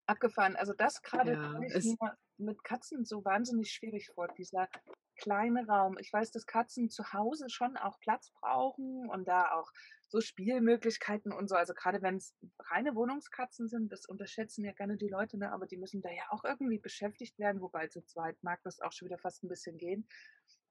Abgefahren. 0.07 0.55
Also, 0.55 0.73
das 0.73 1.01
grade 1.01 1.31
Ja, 1.31 1.39
ich 1.41 1.57
mir 1.57 1.73
es 1.73 1.97
mit 2.37 2.63
Katzen 2.63 3.05
so 3.05 3.23
wahnsinnig 3.25 3.71
schwierig 3.71 4.11
vor, 4.13 4.27
dieser 4.37 4.69
kleine 5.17 5.65
Raum. 5.67 5.97
Ich 5.99 6.11
weiß, 6.11 6.31
dass 6.31 6.45
Katzen 6.45 6.89
zu 6.89 7.13
Hause 7.13 7.45
schon 7.49 7.77
auch 7.77 7.99
Platz 7.99 8.31
brauchen 8.39 9.09
und 9.09 9.27
da 9.27 9.51
auch 9.53 9.71
so 10.09 10.19
Spielmöglichkeiten 10.21 11.31
und 11.31 11.47
so. 11.47 11.55
Also, 11.55 11.73
grade 11.73 12.01
wenn's 12.03 12.35
reine 12.59 12.93
Wohnungskatzen 12.95 13.67
sind, 13.67 13.91
das 13.91 14.05
unterschätzen 14.05 14.63
ja 14.65 14.73
gerne 14.73 14.97
die 14.97 15.07
Leute, 15.09 15.37
ne, 15.39 15.51
aber 15.51 15.65
die 15.65 15.77
müssen 15.77 16.01
da 16.01 16.09
ja 16.11 16.23
auch 16.29 16.43
irgendwie 16.43 16.79
beschäftigt 16.79 17.39
werden, 17.39 17.61
wobei 17.61 17.87
zu 17.87 18.03
zweit 18.05 18.37
mag 18.43 18.59
das 18.63 18.81
auch 18.81 18.91
schon 18.91 19.07
wieder 19.07 19.17
fast 19.17 19.43
'n 19.43 19.47
bisschen 19.49 19.77
gehen. 19.77 20.07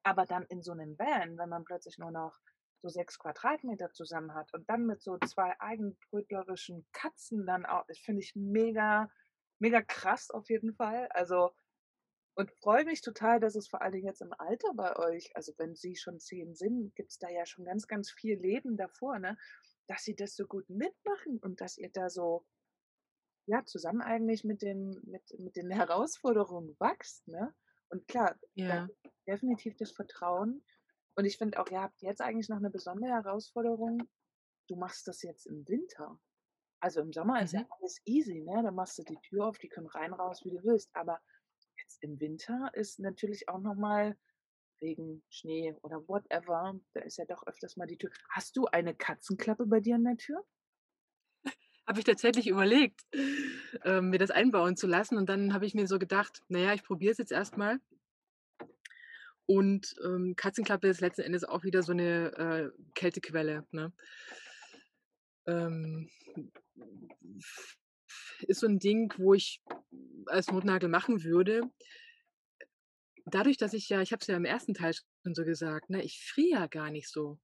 Aber 0.06 0.26
dann 0.26 0.44
in 0.50 0.62
so 0.62 0.74
'nem 0.74 0.98
Van, 0.98 1.38
wenn 1.38 1.48
man 1.48 1.64
plötzlich 1.64 1.98
nur 1.98 2.10
noch 2.10 2.38
so 2.82 2.88
6 2.90 3.18
Quadratmeter 3.18 3.90
zusammen 3.92 4.34
hat 4.34 4.52
und 4.52 4.68
dann 4.68 4.84
mit 4.86 5.02
so 5.02 5.16
2 5.24 5.58
eigenbrötlerischen 5.60 6.86
Katzen 6.92 7.46
dann 7.46 7.64
auch 7.64 7.84
das 7.88 7.98
finde 7.98 8.20
ich 8.22 8.34
mega 8.36 9.10
mega 9.58 9.80
krass 9.82 10.30
auf 10.30 10.50
jeden 10.50 10.74
Fall. 10.74 11.08
Also 11.10 11.52
und 12.36 12.52
freue 12.62 12.84
mich 12.86 13.02
total, 13.02 13.40
dass 13.40 13.56
es 13.56 13.68
vor 13.68 13.82
allen 13.82 13.92
Dingen 13.94 14.06
jetzt 14.06 14.22
im 14.22 14.32
Alter 14.38 14.74
bei 14.74 14.96
euch 14.96 15.30
also, 15.36 15.52
wenn 15.58 15.74
sie 15.76 15.96
schon 15.96 16.20
10 16.20 16.54
sind, 16.54 16.94
gibt's 16.96 17.18
da 17.18 17.28
ja 17.30 17.46
schon 17.46 17.64
ganz, 17.66 17.86
ganz 17.88 18.10
viel 18.12 18.38
Leben 18.40 18.76
davor, 18.78 19.18
ne, 19.20 19.36
dass 19.88 20.04
sie 20.04 20.16
das 20.16 20.36
so 20.36 20.46
gut 20.46 20.68
mitmachen 20.70 21.38
und 21.42 21.60
dass 21.62 21.78
ihr 21.78 21.90
da 21.92 22.10
so 22.10 22.44
ja, 23.48 23.64
zusammen 23.64 24.00
eigentlich 24.00 24.42
mit 24.44 24.62
den 24.62 25.00
mit 25.04 25.22
mit 25.38 25.56
den 25.56 25.70
Herausforderungen 25.70 26.76
wächst, 26.80 27.26
ne? 27.28 27.54
Und 27.88 28.08
klar, 28.08 28.36
da 28.66 28.80
Ja. 28.80 28.90
Definitiv 29.26 29.76
das 29.76 29.92
Vertrauen. 29.92 30.64
Und 31.16 31.24
ich 31.26 31.38
finde 31.38 31.60
auch, 31.60 31.68
ihr 31.70 31.80
habt 31.82 32.02
jetzt 32.02 32.20
eigentlich 32.22 32.48
noch 32.48 32.60
'ne 32.60 32.70
besondere 32.70 33.12
Herausforderung. 33.12 34.08
Du 34.68 34.76
machst 34.76 35.08
das 35.08 35.22
jetzt 35.22 35.46
im 35.46 35.66
Winter. 35.68 36.20
Also, 36.80 37.00
im 37.02 37.12
Sommer 37.12 37.42
ist 37.42 37.52
ja 37.54 37.60
Mhm. 37.60 37.68
alles 37.80 38.00
easy, 38.06 38.40
ne? 38.42 38.62
Da 38.64 38.70
machst 38.72 38.98
du 38.98 39.04
die 39.04 39.20
Tür 39.20 39.46
auf, 39.48 39.58
die 39.58 39.68
können 39.70 39.88
rein, 39.88 40.12
raus, 40.14 40.42
wie 40.44 40.50
du 40.52 40.64
willst. 40.64 40.90
Aber 40.96 41.20
jetzt 41.78 42.02
im 42.02 42.20
Winter 42.20 42.70
ist 42.74 43.00
natürlich 43.00 43.48
auch 43.48 43.60
noch 43.60 43.76
mal 43.76 44.18
Regen, 44.82 45.24
Schnee 45.30 45.74
oder 45.82 46.08
whatever, 46.08 46.78
da 46.94 47.00
ist 47.02 47.18
ja 47.18 47.26
doch 47.26 47.46
öfters 47.46 47.76
mal 47.78 47.86
die 47.86 47.98
Tür 47.98 48.10
hast 48.30 48.56
du 48.56 48.66
eine 48.66 48.94
Katzenklappe 48.96 49.66
bei 49.66 49.80
dir 49.80 49.96
an 49.96 50.04
der 50.04 50.16
Tür? 50.18 50.44
Habe 51.86 51.98
ich 51.98 52.04
tatsächlich 52.06 52.46
überlegt, 52.46 53.02
ähm, 53.84 54.08
mir 54.10 54.18
das 54.18 54.30
einbauen 54.30 54.76
zu 54.76 54.86
lassen 54.86 55.18
und 55.18 55.28
dann 55.28 55.52
habe 55.52 55.66
ich 55.66 55.74
mir 55.74 55.86
so 55.86 55.98
gedacht: 55.98 56.42
„Na 56.48 56.58
ja, 56.58 56.72
ich 56.74 56.82
probiere 56.82 57.12
es 57.12 57.18
jetzt 57.18 57.32
erst 57.32 57.56
mal.“ 57.58 57.80
Und, 59.48 59.94
ähm, 60.04 60.34
Katzenklappe 60.36 60.88
ist 60.88 61.00
letzten 61.00 61.22
Endes 61.22 61.44
auch 61.44 61.64
wieder 61.64 61.82
so 61.82 61.92
'ne, 61.92 62.32
äh, 62.74 62.82
Kältequelle, 62.94 63.66
ne? 63.72 63.92
Ähm, 65.46 66.08
ist 68.48 68.60
so 68.60 68.66
'n 68.66 68.78
Ding, 68.78 69.12
wo 69.18 69.34
ich 69.34 69.62
als 70.26 70.50
Notnagel 70.50 70.88
machen 70.88 71.24
würde. 71.24 71.70
Dadurch, 73.26 73.56
dass 73.58 73.74
ich 73.74 73.88
ja 73.88 74.02
ich 74.02 74.12
habe 74.12 74.20
es 74.22 74.28
ja 74.28 74.36
im 74.36 74.44
1. 74.44 74.74
Teil 74.74 74.94
schon 74.94 75.34
so 75.34 75.44
gesagt, 75.44 75.90
ne, 75.90 76.02
ich 76.04 76.20
friere 76.24 76.60
ja 76.62 76.66
gar 76.68 76.90
nicht 76.90 77.08
so. 77.10 77.38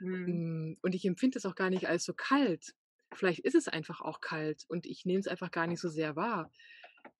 Mhm. 0.00 0.42
Hm, 0.48 0.78
und 0.82 0.94
ich 0.94 1.04
empfinde 1.06 1.34
das 1.36 1.46
auch 1.46 1.56
gar 1.56 1.70
nicht 1.70 1.88
als 1.88 2.04
so 2.04 2.14
kalt. 2.14 2.74
Vielleicht 3.14 3.40
ist 3.40 3.54
es 3.56 3.68
einfach 3.68 4.00
auch 4.00 4.20
kalt 4.20 4.64
und 4.68 4.86
ich 4.86 5.04
nehme 5.06 5.20
es 5.20 5.28
einfach 5.28 5.50
gar 5.52 5.66
nicht 5.68 5.80
so 5.80 5.88
sehr 5.88 6.16
wahr. 6.16 6.52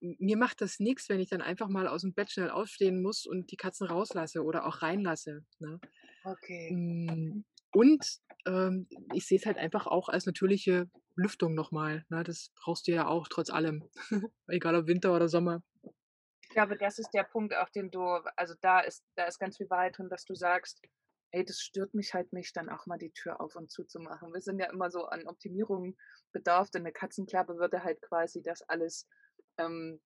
Mir 0.03 0.37
macht 0.37 0.61
das 0.61 0.81
nix, 0.81 1.09
wenn 1.09 1.21
ich 1.21 1.29
dann 1.31 1.43
einfach 1.43 1.69
mal 1.69 1.87
aus'm 1.89 2.13
Bett 2.15 2.31
schnell 2.33 2.51
aufstehen 2.51 3.01
muss 3.03 3.25
und 3.25 3.53
die 3.53 3.57
Katzen 3.57 3.87
rauslasse 3.87 4.43
oder 4.43 4.67
auch 4.67 4.83
reinlasse, 4.83 5.45
ne? 5.61 5.81
Okay. 6.25 6.79
Mhm. 7.07 7.45
und, 7.73 8.07
ähm, 8.47 8.89
ich 9.13 9.27
sehe 9.27 9.39
es 9.39 9.47
halt 9.47 9.59
einfach 9.59 9.87
auch 9.87 10.09
als 10.09 10.27
natürliche 10.27 10.91
Lüftung 11.17 11.55
noch 11.55 11.73
mal, 11.73 12.05
ne? 12.11 12.25
Das 12.25 12.51
brauchst 12.57 12.89
du 12.89 12.93
ja 12.93 13.07
auch 13.09 13.29
trotz 13.29 13.51
allem, 13.51 13.85
egal 14.49 14.77
ob 14.77 14.87
Winter 14.89 15.15
oder 15.17 15.29
Sommer. 15.29 15.63
Ich 16.43 16.49
glaube, 16.51 16.77
das 16.77 16.99
ist 16.99 17.11
der 17.15 17.25
Punkt, 17.25 17.55
auch 17.57 17.69
den 17.71 17.91
du 17.91 18.01
also, 18.37 18.55
da 18.61 18.81
ist 18.81 19.05
da 19.17 19.25
ist 19.25 19.39
ganz 19.39 19.57
viel 19.57 19.71
Wahrheit 19.71 19.97
drin, 19.99 20.09
dass 20.09 20.25
du 20.25 20.35
sagst: 20.35 20.83
„Ey, 21.33 21.45
das 21.45 21.61
stört 21.61 21.95
mich 21.95 22.15
halt 22.15 22.33
nicht, 22.33 22.57
dann 22.57 22.69
auch 22.69 22.87
mal 22.87 22.99
die 22.99 23.11
Tür 23.13 23.41
auf 23.41 23.57
und 23.57 23.71
zu 23.73 23.85
zu 23.85 23.99
machen.“ 24.01 24.33
Wir 24.33 24.41
sind 24.41 24.59
ja 24.61 24.71
immer 24.71 24.91
so 24.91 25.07
an 25.07 25.27
Optimierung 25.27 25.97
bedarft 26.33 26.77
und 26.77 26.83
'ne 26.85 26.93
Katzenklappe 26.93 27.57
würde 27.57 27.83
halt 27.85 28.03
quasi 28.03 28.43
das 28.43 28.63
alles, 28.69 29.09
ähm, 29.59 30.01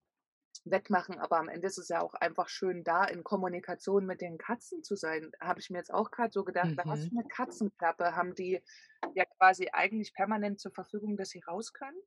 wettmachen, 0.65 1.19
aber 1.21 1.39
am 1.39 1.49
Ende 1.49 1.69
ist 1.69 1.79
es 1.79 1.89
ja 1.89 2.01
auch 2.03 2.15
einfach 2.15 2.49
schön, 2.49 2.85
da 2.85 3.05
in 3.05 3.25
Kommunikation 3.25 4.07
mit 4.07 4.21
den 4.23 4.39
Katzen 4.39 4.83
zu 4.85 4.97
sein. 4.97 5.33
Habe 5.41 5.61
ich 5.61 5.71
mir 5.71 5.79
jetzt 5.79 5.95
auch 5.95 6.11
grad 6.11 6.33
so 6.33 6.45
gedacht, 6.45 6.75
bei 6.77 6.85
was 6.89 7.05
Mhm. 7.05 7.09
für 7.09 7.17
'ne 7.17 7.25
Katzenklappe 7.29 8.17
haben 8.17 8.35
die 8.35 8.63
ja 9.15 9.25
quasi 9.39 9.71
eigentlich 9.73 10.15
permanent 10.15 10.61
zur 10.61 10.73
Verfügung, 10.73 11.17
dass 11.17 11.31
sie 11.31 11.41
raus 11.49 11.73
können? 11.73 11.99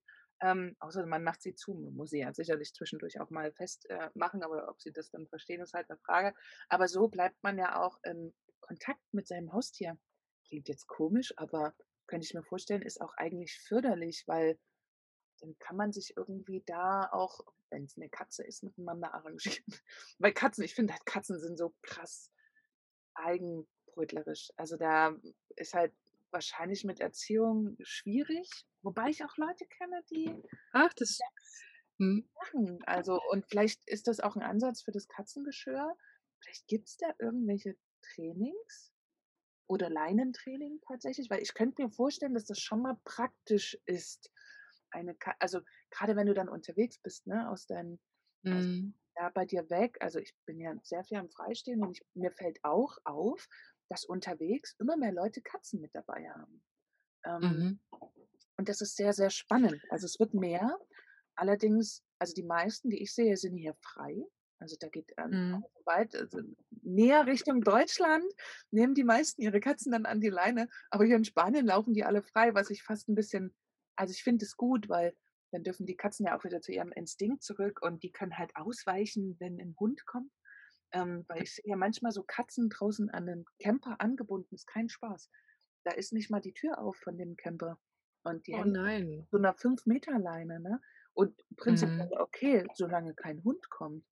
Ähm, 0.41 0.75
außer 0.79 1.05
man 1.05 1.23
macht 1.23 1.41
sie 1.41 1.55
zu. 1.55 1.73
Man 1.75 1.95
muss 1.95 2.11
sie 2.11 2.19
ja 2.19 2.33
sicherlich 2.33 2.73
zwischendurch 2.73 3.19
auch 3.21 3.29
mal 3.31 3.51
fest, 3.53 3.85
äh, 3.89 4.09
aber 4.43 4.69
ob 4.69 4.81
sie 4.81 4.91
das 4.93 5.09
dann 5.11 5.27
verstehen, 5.27 5.61
ist 5.61 5.73
halt 5.73 5.89
'ne 5.89 5.97
Frage. 6.05 6.33
Aber 6.69 6.87
so 6.87 7.07
bleibt 7.09 7.43
man 7.43 7.57
ja 7.59 7.81
auch 7.81 7.99
in 8.03 8.33
Kontakt 8.61 9.01
mit 9.13 9.27
seinem 9.27 9.53
Haustier. 9.53 9.97
Klingt 10.47 10.69
jetzt 10.69 10.87
komisch, 10.87 11.33
aber 11.37 11.75
könnte 12.07 12.25
ich 12.25 12.33
mir 12.33 12.43
vorstellen, 12.43 12.81
ist 12.83 13.01
auch 13.01 13.13
eigentlich 13.17 13.59
förderlich, 13.67 14.23
weil 14.27 14.59
dann 15.39 15.57
kann 15.59 15.75
man 15.77 15.91
sich 15.93 16.15
irgendwie 16.17 16.63
da 16.65 17.09
auch, 17.11 17.41
wenn's 17.69 17.97
'ne 17.97 18.09
Katze 18.09 18.43
ist, 18.45 18.63
miteinander 18.63 19.13
arrangieren. 19.13 19.63
Weil 20.19 20.33
Katzen 20.33 20.63
ich 20.63 20.75
finde 20.75 20.93
halt, 20.93 21.05
Katzen 21.05 21.39
sind 21.39 21.57
so 21.57 21.75
krass 21.81 22.31
eigen 23.15 23.67
aufbrötlerisch. 23.87 24.51
Also, 24.57 24.77
da 24.77 25.15
ist 25.57 25.73
halt 25.73 25.93
wahrscheinlich 26.31 26.83
mit 26.85 26.99
Erziehung 27.01 27.77
schwierig, 27.81 28.67
wobei 28.83 29.09
ich 29.09 29.23
auch 29.25 29.37
Leute 29.37 29.65
kenne, 29.67 30.03
die 30.11 30.43
Ach, 30.71 30.93
das 30.95 31.23
das 31.29 31.65
mhm. 31.99 32.29
machen. 32.35 32.79
Also 32.85 33.21
und 33.21 33.45
vielleicht 33.47 33.87
ist 33.87 34.07
das 34.07 34.19
auch 34.19 34.35
'n 34.35 34.41
Ansatz 34.43 34.81
für 34.81 34.91
das 34.91 35.07
Katzengeschirr. 35.07 35.95
Vielleicht 36.41 36.67
gibt's 36.67 36.97
da 36.97 37.13
irgendwelche 37.19 37.77
Trainings 38.01 38.93
oder 39.67 39.89
Leinentraining 39.89 40.81
tatsächlich, 40.87 41.29
weil 41.29 41.41
ich 41.43 41.53
könnte 41.55 41.83
mir 41.83 41.91
vorstellen, 41.91 42.33
dass 42.35 42.45
das 42.45 42.59
schon 42.61 42.81
mal 42.83 42.97
praktisch 43.05 43.79
ist, 43.85 44.31
eine 44.91 45.15
also, 45.39 45.61
grade 45.91 46.15
wenn 46.15 46.27
du 46.27 46.33
dann 46.33 46.49
unterwegs 46.49 46.99
bist, 46.99 47.27
ne, 47.27 47.49
aus 47.49 47.65
deinen 47.67 47.99
aus 48.49 48.69
Mhm. 48.69 48.93
da 49.15 49.29
bei 49.29 49.45
dir 49.45 49.69
weg 49.69 49.97
also, 50.01 50.19
ich 50.19 50.35
bin 50.45 50.59
ja 50.59 50.75
sehr 50.83 51.03
viel 51.05 51.17
am 51.17 51.29
Freistehen 51.29 51.81
und 51.83 51.91
ich 51.97 52.03
mir 52.15 52.31
fällt 52.31 52.59
auch 52.63 52.97
auf, 53.05 53.47
dass 53.89 54.05
unterwegs 54.05 54.75
immer 54.79 54.97
mehr 54.97 55.11
Leute 55.13 55.41
Katzen 55.41 55.81
mit 55.81 55.95
dabei 55.95 56.29
haben. 56.31 56.63
Ähm, 57.25 57.63
Mhm. 57.63 57.79
und 58.57 58.69
das 58.69 58.81
ist 58.81 58.97
sehr, 58.97 59.13
sehr 59.13 59.29
spannend. 59.31 59.85
Also, 59.89 60.05
es 60.07 60.19
wird 60.19 60.33
mehr. 60.35 60.77
Allerdings 61.35 62.03
also, 62.19 62.33
die 62.35 62.43
meisten, 62.43 62.89
die 62.91 63.01
ich 63.03 63.13
sehe, 63.15 63.37
sind 63.37 63.57
hier 63.57 63.75
frei. 63.81 64.23
Also, 64.59 64.77
da 64.79 64.89
geht, 64.89 65.13
ähm, 65.17 65.31
Mhm. 65.31 65.69
weit 65.85 66.15
also, 66.15 66.39
näher 66.83 67.25
Richtung 67.27 67.61
Deutschland 67.63 68.25
nehmen 68.71 68.95
die 68.95 69.03
meisten 69.05 69.41
ihre 69.41 69.59
Katzen 69.61 69.91
dann 69.93 70.05
an 70.05 70.21
die 70.21 70.29
Leine, 70.29 70.69
aber 70.91 71.05
hier 71.05 71.17
in 71.17 71.25
Spanien 71.25 71.65
laufen 71.67 71.93
die 71.93 72.03
alle 72.05 72.23
frei, 72.23 72.53
was 72.55 72.69
ich 72.71 72.83
fast 72.83 73.09
'n 73.09 73.15
bisschen 73.15 73.55
also, 73.99 74.11
ich 74.13 74.23
finde 74.23 74.45
es 74.45 74.57
gut, 74.57 74.89
weil 74.89 75.15
dann 75.51 75.63
dürfen 75.63 75.85
die 75.87 75.97
Katzen 75.97 76.25
ja 76.27 76.37
auch 76.37 76.43
wieder 76.45 76.61
zu 76.61 76.71
ihrem 76.73 76.91
Instinkt 76.93 77.43
zurück 77.43 77.81
und 77.83 78.03
die 78.03 78.11
können 78.11 78.37
halt 78.37 78.55
ausweichen, 78.55 79.37
wenn 79.39 79.59
'n 79.59 79.75
Hund 79.79 80.05
kommt. 80.07 80.31
Ähm, 80.93 81.25
weil 81.29 81.43
ich 81.43 81.55
sehe 81.55 81.65
ja 81.67 81.75
manchmal 81.77 82.11
so 82.13 82.23
Katzen 82.23 82.69
draußen 82.69 83.09
an 83.11 83.25
'nen 83.25 83.45
Camper 83.61 84.01
angebunden, 84.01 84.55
ist 84.55 84.67
kein 84.67 84.89
Spaß. 84.89 85.29
Da 85.85 85.91
ist 85.93 86.13
nicht 86.13 86.31
mal 86.31 86.41
die 86.41 86.53
Tür 86.53 86.79
auf 86.79 86.97
von 86.97 87.17
dem 87.17 87.35
Camper 87.37 87.79
und 88.23 88.47
die 88.47 88.53
Oh 88.53 88.63
nein. 88.65 89.29
so 89.31 89.37
'ner 89.39 89.55
5 89.55 89.85
Meter 89.87 90.19
Leine, 90.19 90.59
ne? 90.61 90.81
Und 91.13 91.43
prinzipiell 91.57 92.07
Mhm. 92.07 92.19
okay, 92.19 92.67
solange 92.75 93.15
kein 93.15 93.43
Hund 93.43 93.69
kommt. 93.71 94.05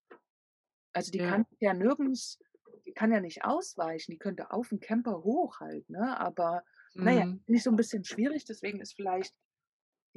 Also, 0.95 1.11
die 1.11 1.19
Ja. 1.19 1.21
kann 1.21 1.45
ja 1.59 1.73
nirgends 1.73 2.39
die 2.85 2.93
kann 2.93 3.11
ja 3.11 3.19
nicht 3.19 3.43
ausweichen, 3.43 4.11
die 4.11 4.17
könnte 4.17 4.51
auf 4.51 4.71
'n 4.71 4.79
Camper 4.79 5.23
hoch 5.23 5.59
halt, 5.59 5.89
ne? 5.89 6.17
Aber 6.19 6.63
Mhm. 6.95 7.39
finde 7.45 7.57
ich 7.57 7.63
so 7.63 7.69
'n 7.71 7.75
bisschen 7.75 8.03
schwierig, 8.05 8.45
deswegen 8.45 8.79
ist 8.81 8.93
vielleicht 8.95 9.33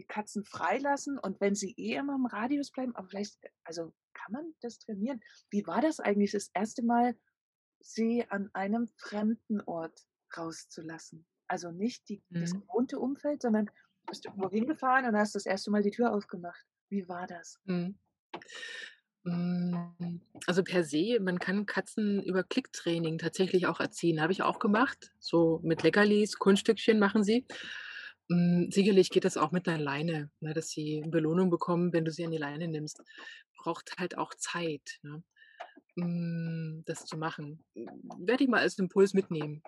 die 0.01 0.07
Katzen 0.07 0.45
freilassen 0.45 1.19
und 1.19 1.41
wenn 1.41 1.55
sie 1.55 1.75
eh 1.77 1.95
immer 1.97 2.15
im 2.17 2.27
Radius 2.27 2.71
bleiben 2.73 2.97
aber 2.97 3.09
vielleicht 3.09 3.39
also, 3.65 3.93
kann 4.15 4.33
man 4.33 4.55
das 4.61 4.79
trainieren? 4.81 5.21
Wie 5.51 5.67
war 5.67 5.81
das 5.83 6.01
eigentlich 6.01 6.33
das 6.33 6.51
1. 6.55 6.83
Mal, 6.83 7.17
sie 7.81 8.25
an 8.31 8.51
einem 8.55 8.89
fremden 8.97 9.61
Ort 9.63 10.07
rauszulassen? 10.37 11.27
Also, 11.49 11.71
nicht 11.73 12.09
die 12.09 12.23
das 12.39 12.55
Mhm. 12.55 12.63
gewohnte 12.63 12.99
Umfeld, 13.01 13.43
sondern 13.43 13.71
bist 14.07 14.27
irgendwo 14.27 14.51
hingefahren 14.51 15.07
und 15.07 15.17
hast 15.17 15.35
das 15.37 15.47
1. 15.47 15.71
Mal 15.71 15.83
die 15.83 15.91
Tür 15.93 16.13
aufgemacht. 16.15 16.65
Wie 16.91 17.09
war 17.09 17.27
das? 17.27 17.59
Mhm. 17.67 17.95
Hm, 19.25 20.23
also, 20.47 20.63
per 20.65 20.83
se, 20.85 21.19
man 21.21 21.39
kann 21.39 21.67
Katzen 21.67 22.23
über 22.23 22.43
Klicktraining 22.43 23.19
tatsächlich 23.19 23.67
auch 23.67 23.79
erziehen. 23.81 24.21
Habe 24.23 24.33
ich 24.33 24.43
auch 24.43 24.59
gemacht, 24.59 25.13
so 25.19 25.61
mit 25.63 25.83
Leckerlis, 25.83 26.39
Kunststückchen 26.39 26.99
machen 26.99 27.23
sie. 27.23 27.47
Hm, 28.31 28.69
sicherlich 28.71 29.11
geht 29.11 29.25
das 29.25 29.37
auch 29.37 29.51
mit 29.51 29.67
'ner 29.67 29.79
Leine, 29.79 30.31
ne, 30.41 30.55
dass 30.55 30.71
sie 30.71 31.03
Belohnung 31.07 31.51
bekommen, 31.51 31.93
wenn 31.93 32.05
du 32.05 32.13
sie 32.13 32.25
an 32.25 32.31
die 32.31 32.39
Leine 32.39 32.69
nimmst. 32.69 33.03
Braucht 33.59 33.99
halt 33.99 34.17
auch 34.19 34.35
Zeit, 34.35 34.99
ne, 35.03 35.23
hm, 35.97 36.83
das 36.87 37.07
zu 37.07 37.19
machen. 37.19 37.65
Werde 37.75 38.45
ich 38.45 38.51
mal 38.51 38.61
als 38.61 38.79
Impuls 38.79 39.15
mitnehmen. 39.15 39.63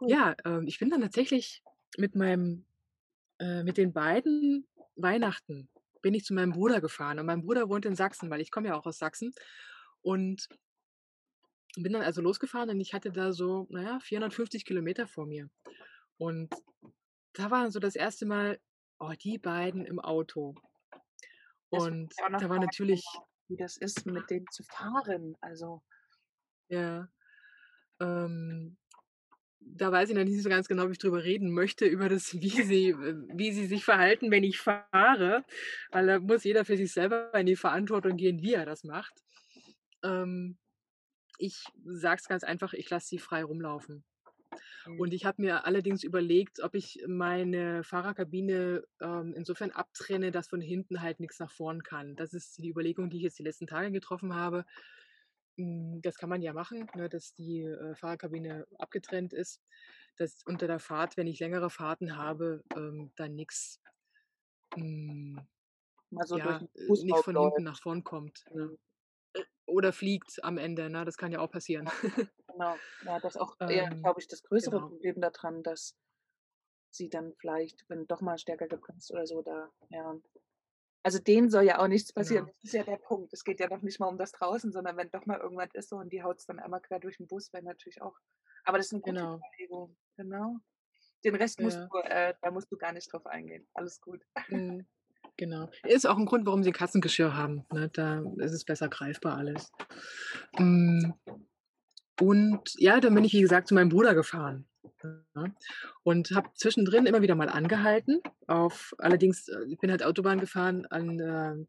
Cool. 0.00 0.10
Ja, 0.10 0.36
ähm, 0.44 0.66
ich 0.66 0.78
bin 0.78 0.90
dann 0.90 1.00
tatsächlich 1.00 1.62
mit 1.96 2.14
meinem 2.14 2.66
äh, 3.40 3.62
mit 3.64 3.78
den 3.78 3.92
beiden 3.92 4.66
Weihnachten 4.96 5.68
bin 6.02 6.14
ich 6.14 6.24
zu 6.24 6.34
meinem 6.34 6.52
Bruder 6.52 6.80
gefahren 6.80 7.18
und 7.18 7.26
mein 7.26 7.42
Bruder 7.42 7.68
wohnt 7.68 7.86
in 7.86 7.96
Sachsen, 7.96 8.30
weil 8.30 8.40
ich 8.40 8.50
komme 8.50 8.68
ja 8.68 8.76
auch 8.76 8.86
aus 8.86 8.98
Sachsen 8.98 9.32
und 10.02 10.48
bin 11.76 11.92
dann 11.92 12.02
also 12.02 12.22
losgefahren 12.22 12.70
und 12.70 12.80
ich 12.80 12.94
hatte 12.94 13.12
da 13.12 13.32
so, 13.32 13.66
na 13.70 13.82
ja, 13.82 14.00
450 14.00 14.64
Kilometer 14.64 15.06
vor 15.06 15.26
mir. 15.26 15.48
Und 16.18 16.54
da 17.36 17.50
war 17.50 17.70
so 17.70 17.78
das 17.78 17.96
1. 17.96 18.24
Mal, 18.26 18.58
oh, 18.98 19.12
die 19.22 19.38
beiden 19.38 19.84
im 19.84 20.00
Auto. 20.00 20.54
Und 21.70 22.12
da 22.18 22.48
war 22.48 22.58
fragen, 22.58 22.64
natürlich 22.64 23.04
wie 23.48 23.56
das 23.56 23.76
ist, 23.76 24.06
mit 24.06 24.28
denen 24.30 24.46
zu 24.50 24.62
fahren. 24.64 25.36
Also 25.40 25.82
Ja, 26.68 27.08
ähm, 28.00 28.76
da 29.60 29.90
weiß 29.90 30.10
ich 30.10 30.16
noch 30.16 30.24
nicht 30.24 30.42
so 30.42 30.48
ganz 30.48 30.68
genau, 30.68 30.84
ob 30.84 30.92
ich 30.92 30.98
drüber 30.98 31.24
reden 31.24 31.50
möchte, 31.50 31.86
über 31.86 32.08
das, 32.08 32.34
wie 32.40 32.62
sie 32.62 32.94
wie 32.96 33.52
sie 33.52 33.66
sich 33.66 33.84
verhalten, 33.84 34.30
wenn 34.30 34.44
ich 34.44 34.58
fahre, 34.58 35.44
weil 35.90 36.06
da 36.06 36.20
muss 36.20 36.44
jeder 36.44 36.64
für 36.64 36.76
sich 36.76 36.92
selber 36.92 37.34
in 37.34 37.46
die 37.46 37.56
Verantwortung 37.56 38.16
gehen, 38.16 38.42
wie 38.42 38.54
er 38.54 38.66
das 38.66 38.84
macht. 38.84 39.14
Ähm, 40.04 40.58
ich 41.38 41.64
sage 41.84 42.20
es 42.22 42.28
ganz 42.28 42.44
einfach, 42.44 42.72
ich 42.72 42.90
lasse 42.90 43.08
sie 43.08 43.18
frei 43.18 43.44
rumlaufen. 43.44 44.04
Mhm. 44.86 44.98
Und 44.98 45.12
ich 45.14 45.24
habe 45.26 45.42
mir 45.42 45.64
allerdings 45.66 46.02
überlegt, 46.04 46.60
ob 46.60 46.74
ich 46.74 47.02
meine 47.06 47.84
Fahrerkabine, 47.84 48.84
ähm, 49.00 49.34
insofern 49.36 49.70
abtrenne, 49.72 50.30
dass 50.30 50.48
von 50.48 50.60
hinten 50.60 51.02
halt 51.02 51.20
nix 51.20 51.38
nach 51.38 51.50
vorn 51.50 51.82
kann. 51.82 52.16
Das 52.16 52.32
ist 52.32 52.58
die 52.62 52.70
Überlegung, 52.70 53.10
die 53.10 53.18
ich 53.18 53.22
jetzt 53.24 53.38
die 53.38 53.42
letzten 53.42 53.66
Tage 53.66 53.90
getroffen 53.92 54.34
habe. 54.34 54.64
Hm, 55.58 56.00
das 56.02 56.16
kann 56.18 56.28
man 56.30 56.42
ja 56.42 56.52
machen, 56.52 56.88
ne, 56.94 57.08
dass 57.08 57.34
die, 57.34 57.62
äh, 57.62 57.94
Fahrerkabine 57.94 58.66
abgetrennt 58.78 59.32
ist, 59.32 59.62
dass 60.16 60.42
unter 60.44 60.66
der 60.66 60.80
Fahrt, 60.80 61.16
wenn 61.16 61.26
ich 61.26 61.40
längere 61.40 61.70
Fahrten 61.70 62.16
habe, 62.16 62.62
ähm, 62.76 63.12
dann 63.16 63.34
nix 63.34 63.80
hm, 64.74 65.40
Mal 66.10 66.26
so 66.26 66.38
durch 66.38 66.60
ja, 66.60 66.66
äh, 66.74 66.74
Fußraum 66.86 67.22
von 67.24 67.38
hinten 67.38 67.64
nach 67.64 67.80
vorn 67.80 68.04
kommt, 68.04 68.46
ne? 68.54 68.72
Mhm. 68.72 68.78
Oder 69.66 69.92
fliegt 69.92 70.42
am 70.44 70.58
Ende, 70.58 70.90
ne? 70.90 71.04
Das 71.04 71.16
kann 71.18 71.32
ja 71.32 71.40
auch 71.40 71.50
passieren. 71.50 71.86
Ja, 72.58 72.76
genau. 72.76 72.82
Ja, 73.00 73.20
das 73.20 73.36
auch 73.36 73.56
eher, 73.66 73.86
Ähm, 73.86 74.02
glaube 74.02 74.20
ich, 74.20 74.28
das 74.28 74.42
größere 74.42 74.80
genau. 74.80 74.82
Problem 74.82 75.20
da 75.20 75.30
dran, 75.30 75.62
dass 75.62 75.92
sie 76.94 77.08
dann 77.10 77.34
vielleicht, 77.38 77.84
wenn 77.88 78.06
doch 78.06 78.20
mal 78.20 78.38
stärker 78.38 78.68
gebremst 78.68 79.10
oder 79.12 79.26
so 79.26 79.42
da 79.42 79.70
ja. 79.90 80.18
Also, 81.04 81.18
denen 81.20 81.50
soll 81.50 81.64
ja 81.64 81.78
auch 81.80 81.88
nichts 81.88 82.12
passieren. 82.12 82.46
Genau. 82.46 82.54
Das 82.62 82.72
ist 82.72 82.74
ja 82.74 82.84
der 82.84 82.96
Punkt. 82.98 83.32
Es 83.32 83.44
geht 83.44 83.60
ja 83.60 83.68
noch 83.68 83.82
nicht 83.82 84.00
mal 84.00 84.08
um 84.08 84.18
das 84.18 84.32
draußen, 84.32 84.72
sondern 84.72 84.96
wenn 84.96 85.10
doch 85.10 85.26
mal 85.26 85.40
irgendwas 85.40 85.70
ist 85.74 85.90
so 85.90 85.96
und 85.96 86.12
die 86.12 86.22
haut's 86.22 86.46
dann 86.46 86.60
einmal 86.60 86.80
quer 86.82 87.00
durch 87.00 87.20
'n 87.20 87.26
Bus, 87.28 87.52
wäre 87.52 87.64
natürlich 87.64 88.02
auch 88.02 88.16
aber 88.64 88.78
das 88.78 88.86
ist 88.88 88.92
'ne 88.94 89.00
gute 89.00 89.26
Genau. 89.26 89.46
Überlegung, 89.58 89.96
genau. 90.16 90.56
Den 91.24 91.36
Rest 91.36 91.62
musst 91.62 91.80
Ja. 91.80 91.90
du 91.90 91.98
äh, 92.00 92.34
da 92.42 92.50
musst 92.52 92.72
du 92.72 92.78
gar 92.78 92.92
nicht 92.92 93.12
drauf 93.12 93.26
eingehen. 93.26 93.68
Alles 93.74 94.00
gut. 94.00 94.24
Mhm, 94.48 94.86
genau. 95.36 95.70
Ist 95.84 96.06
auch 96.06 96.18
'n 96.18 96.26
Grund, 96.26 96.46
warum 96.46 96.62
sie 96.62 96.72
Katzengeschirr 96.72 97.36
haben, 97.36 97.64
ne? 97.72 97.88
Da 97.92 98.20
ist 98.38 98.52
es 98.52 98.64
besser 98.64 98.88
greifbar 98.88 99.36
alles. 99.38 99.72
Hm, 100.56 101.14
und 102.20 102.74
ja, 102.78 103.00
dann 103.00 103.14
bin 103.14 103.24
ich, 103.24 103.32
wie 103.34 103.40
gesagt, 103.42 103.68
zu 103.68 103.74
meinem 103.74 103.88
Bruder 103.90 104.14
gefahren, 104.14 104.66
ne, 105.34 105.54
und 106.02 106.30
habe 106.32 106.50
zwischendrin 106.54 107.06
immer 107.06 107.22
wieder 107.22 107.34
mal 107.34 107.48
angehalten 107.48 108.20
auf 108.46 108.94
allerdings 108.98 109.48
äh, 109.48 109.64
ich 109.68 109.78
bin 109.78 109.90
halt 109.90 110.02
Autobahn 110.04 110.40
gefahren 110.40 110.86
an, 110.86 111.18
ähm, 111.20 111.68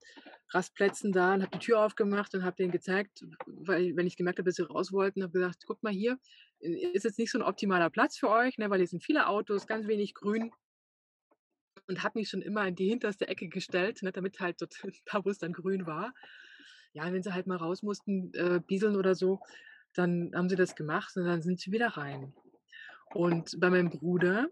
Rastplätzen 0.51 1.11
da 1.11 1.33
und 1.33 1.41
habe 1.43 1.51
die 1.57 1.59
Tür 1.65 1.81
aufgemacht 1.85 2.33
und 2.33 2.43
habe 2.45 2.55
denen 2.55 2.71
gezeigt, 2.71 3.25
weil 3.45 3.95
wenn 3.97 4.07
ich 4.07 4.15
gemerkt 4.15 4.39
habe, 4.39 4.47
dass 4.49 4.55
sie 4.55 4.63
raus 4.65 4.93
wollten, 4.93 5.21
habe 5.23 5.33
gesagt: 5.33 5.65
„Guckt 5.65 5.83
mal 5.83 5.91
hier, 5.91 6.17
i 6.63 6.91
ist 6.93 7.03
jetzt 7.03 7.19
nicht 7.19 7.31
so 7.31 7.37
'n 7.39 7.43
optimaler 7.43 7.89
Platz 7.89 8.17
für 8.17 8.29
euch, 8.29 8.57
ne, 8.57 8.69
weil 8.69 8.79
hier 8.79 8.87
sind 8.87 9.03
viele 9.03 9.27
Autos, 9.27 9.67
ganz 9.67 9.87
wenig 9.87 10.13
Grün.“ 10.13 10.51
Und 11.87 12.03
habe 12.03 12.19
mich 12.19 12.29
schon 12.29 12.41
immer 12.41 12.67
in 12.67 12.75
die 12.75 12.89
hinterste 12.89 13.27
Ecke 13.27 13.47
gestellt, 13.47 14.01
ne, 14.03 14.11
damit 14.11 14.39
halt 14.39 14.61
dort 14.61 14.75
da, 15.05 15.23
wo 15.25 15.29
es 15.29 15.37
dann 15.39 15.53
grün 15.53 15.85
war 15.87 16.13
ja, 16.93 17.11
wenn 17.13 17.21
sie 17.21 17.33
halt 17.33 17.47
mal 17.47 17.57
raus 17.57 17.83
mussten, 17.83 18.33
äh, 18.33 18.61
pieseln 18.61 18.95
oder 18.95 19.13
so, 19.15 19.41
dann 19.97 20.31
haben 20.35 20.49
sie 20.49 20.55
das 20.55 20.75
gemacht 20.75 21.15
und 21.15 21.25
dann 21.25 21.41
sind 21.41 21.59
sie 21.59 21.71
wieder 21.71 21.89
rein. 21.89 22.33
Und 23.13 23.59
bei 23.59 23.69
meinem 23.69 23.89
Bruder, 23.89 24.47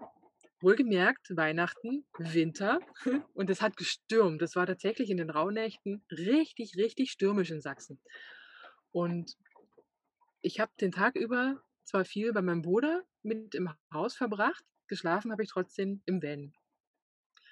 wohlgemerkt 0.61 1.35
Weihnachten, 1.35 2.05
Winter 2.17 2.79
und 3.33 3.49
es 3.49 3.61
hat 3.61 3.77
gestürmt. 3.77 4.41
Es 4.41 4.55
war 4.55 4.65
tatsächlich 4.65 5.09
in 5.09 5.17
den 5.17 5.29
Rauhnächten 5.29 6.03
richtig, 6.11 6.75
richtig 6.77 7.11
stürmisch 7.11 7.51
in 7.51 7.61
Sachsen. 7.61 7.99
Und 8.91 9.35
ich 10.41 10.59
habe 10.59 10.71
den 10.79 10.91
Tag 10.91 11.15
über 11.15 11.61
zwar 11.83 12.05
viel 12.05 12.33
bei 12.33 12.41
meinem 12.41 12.61
Bruder 12.61 13.03
mit 13.21 13.53
im 13.55 13.69
Haus 13.93 14.15
verbracht, 14.15 14.63
geschlafen 14.87 15.31
habe 15.31 15.43
ich 15.43 15.49
trotzdem 15.49 16.01
im 16.05 16.21
Van. 16.21 16.53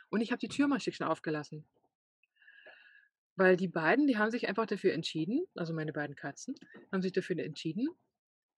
Und 0.10 0.21
ich 0.21 0.32
habe 0.32 0.39
die 0.39 0.47
Tür 0.47 0.67
mal 0.67 0.79
Stückchen 0.79 1.06
aufgelassen. 1.06 1.67
Weil 3.38 3.58
die 3.58 3.67
beiden, 3.67 4.06
die 4.08 4.17
haben 4.17 4.30
sich 4.32 4.48
einfach 4.48 4.67
dafür 4.67 4.93
entschieden 4.93 5.46
also, 5.56 5.74
meine 5.74 5.93
beiden 5.93 6.15
Katzen, 6.15 6.56
haben 6.91 7.02
sich 7.02 7.12
dafür 7.13 7.38
entschieden, 7.39 7.88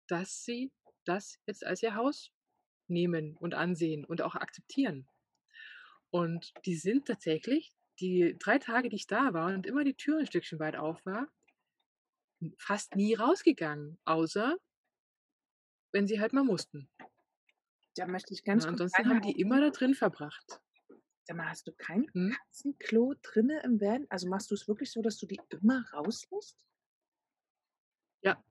dass 0.07 0.43
sie 0.45 0.73
das 1.05 1.39
jetzt 1.47 1.65
als 1.65 1.83
ihr 1.83 1.95
Haus 1.95 2.31
nehmen 2.87 3.37
und 3.37 3.55
ansehen 3.55 4.05
und 4.05 4.21
auch 4.21 4.35
akzeptieren. 4.35 5.07
Und 6.13 6.53
die 6.65 6.75
sind 6.75 7.07
tatsächlich 7.07 7.73
die 7.99 8.35
3 8.39 8.59
Tage, 8.59 8.89
die 8.89 8.95
ich 8.97 9.07
da 9.07 9.33
war 9.33 9.53
und 9.53 9.65
immer 9.65 9.83
die 9.83 9.95
Tür 9.95 10.19
'n 10.19 10.25
Stückchen 10.27 10.59
weit 10.59 10.75
auf 10.75 11.05
war 11.05 11.27
fast 12.59 12.95
nie 12.95 13.13
rausgegangen, 13.15 13.97
außer 14.05 14.57
wenn 15.93 16.07
sie 16.07 16.19
halt 16.19 16.33
mal 16.33 16.43
mussten. 16.43 16.89
Da 17.97 18.05
möchte 18.07 18.33
ich 18.33 18.43
ganz 18.43 18.67
kurz 18.67 18.81
ansonsten 18.81 19.07
haben 19.07 19.21
die 19.21 19.39
immer 19.39 19.61
da 19.61 19.69
drin 19.69 19.95
verbracht. 19.95 20.59
Sag 21.27 21.37
mal, 21.37 21.49
hast 21.49 21.67
du 21.67 21.71
kein 21.73 22.07
Mhm. 22.13 22.31
Katzenklo 22.31 23.15
drinne 23.21 23.61
im 23.63 23.81
Van? 23.81 24.05
Also, 24.09 24.27
machst 24.29 24.51
du's 24.51 24.67
wirklich 24.67 24.91
so, 24.91 25.01
dass 25.01 25.17
du 25.17 25.25
die 25.25 25.39
immer 25.49 25.83
rauslässt? 25.91 26.55
Ja. 28.23 28.43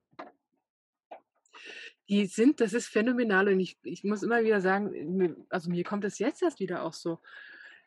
Die 2.09 2.27
sind 2.27 2.61
das 2.61 2.75
ist 2.75 2.89
phänomenal 2.89 3.49
und 3.49 3.61
ich 3.61 3.79
ich 3.83 4.05
muss 4.05 4.23
immer 4.23 4.43
wieder 4.45 4.61
sagen, 4.61 5.47
also, 5.49 5.71
mir 5.71 5.85
kommt 5.85 6.05
das 6.05 6.19
jetzt 6.19 6.43
erst 6.43 6.61
wieder 6.61 6.83
auch 6.83 6.93
so, 6.93 7.21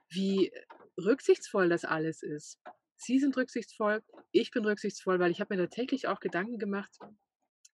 wie 0.10 0.52
rücksichtsvoll 0.98 1.70
das 1.70 1.86
alles 1.86 2.24
ist. 2.24 2.60
Sie 2.96 3.20
sind 3.20 3.38
rücksichtsvoll, 3.38 4.04
ich 4.32 4.52
bin 4.52 4.66
rücksichtsvoll, 4.66 5.20
weil 5.20 5.32
ich 5.32 5.40
habe 5.42 5.56
mir 5.56 5.62
tatsächlich 5.64 6.08
auch 6.08 6.20
Gedanken 6.20 6.58
gemacht, 6.60 6.98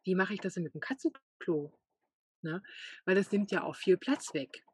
wie 0.04 0.14
mache 0.16 0.34
ich 0.34 0.40
das 0.40 0.54
denn 0.54 0.64
mit 0.64 0.74
dem 0.74 0.80
Katzenklo, 0.80 1.72
ne? 2.42 2.62
Weil 3.04 3.14
das 3.14 3.30
nimmt 3.30 3.52
ja 3.52 3.62
auch 3.62 3.76
viel 3.76 3.96
Platz 3.98 4.34
weg. 4.34 4.64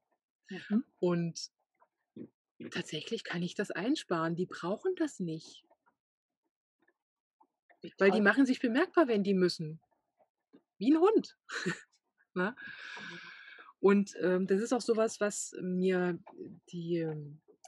Mhm. 0.49 0.85
Und 1.01 1.51
tatsächlich 2.71 3.25
kann 3.25 3.43
ich 3.43 3.55
das 3.55 3.71
einsparen. 3.71 4.37
Die 4.37 4.47
brauchen 4.47 4.95
das 4.97 5.21
nicht. 5.21 5.65
Wie 7.83 7.93
Weil 7.99 8.11
die 8.11 8.21
machen 8.21 8.47
sich 8.47 8.61
bemerkbar, 8.61 9.09
wenn 9.09 9.23
die 9.25 9.35
müssen. 9.35 9.81
Wie 10.79 10.91
'n 10.93 11.01
Hund, 11.01 11.37
ne? 12.35 12.57
Mhm. 13.01 13.19
Und, 13.81 14.15
ähm, 14.21 14.47
das 14.47 14.61
ist 14.61 14.73
auch 14.73 14.81
so 14.81 14.97
was, 14.97 15.21
mir 15.61 16.19
die 16.73 17.07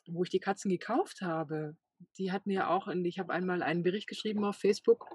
wo 0.07 0.25
ich 0.25 0.31
die 0.31 0.41
Katzen 0.41 0.71
gekauft 0.71 1.21
habe, 1.23 1.77
die 2.19 2.33
hat 2.33 2.47
mir 2.47 2.69
auch 2.71 2.89
und 2.89 3.05
ich 3.05 3.19
habe 3.21 3.33
einmal 3.33 3.63
einen 3.63 3.83
Bericht 3.85 4.09
geschrieben 4.09 4.45
auf 4.45 4.57
Facebook, 4.57 5.07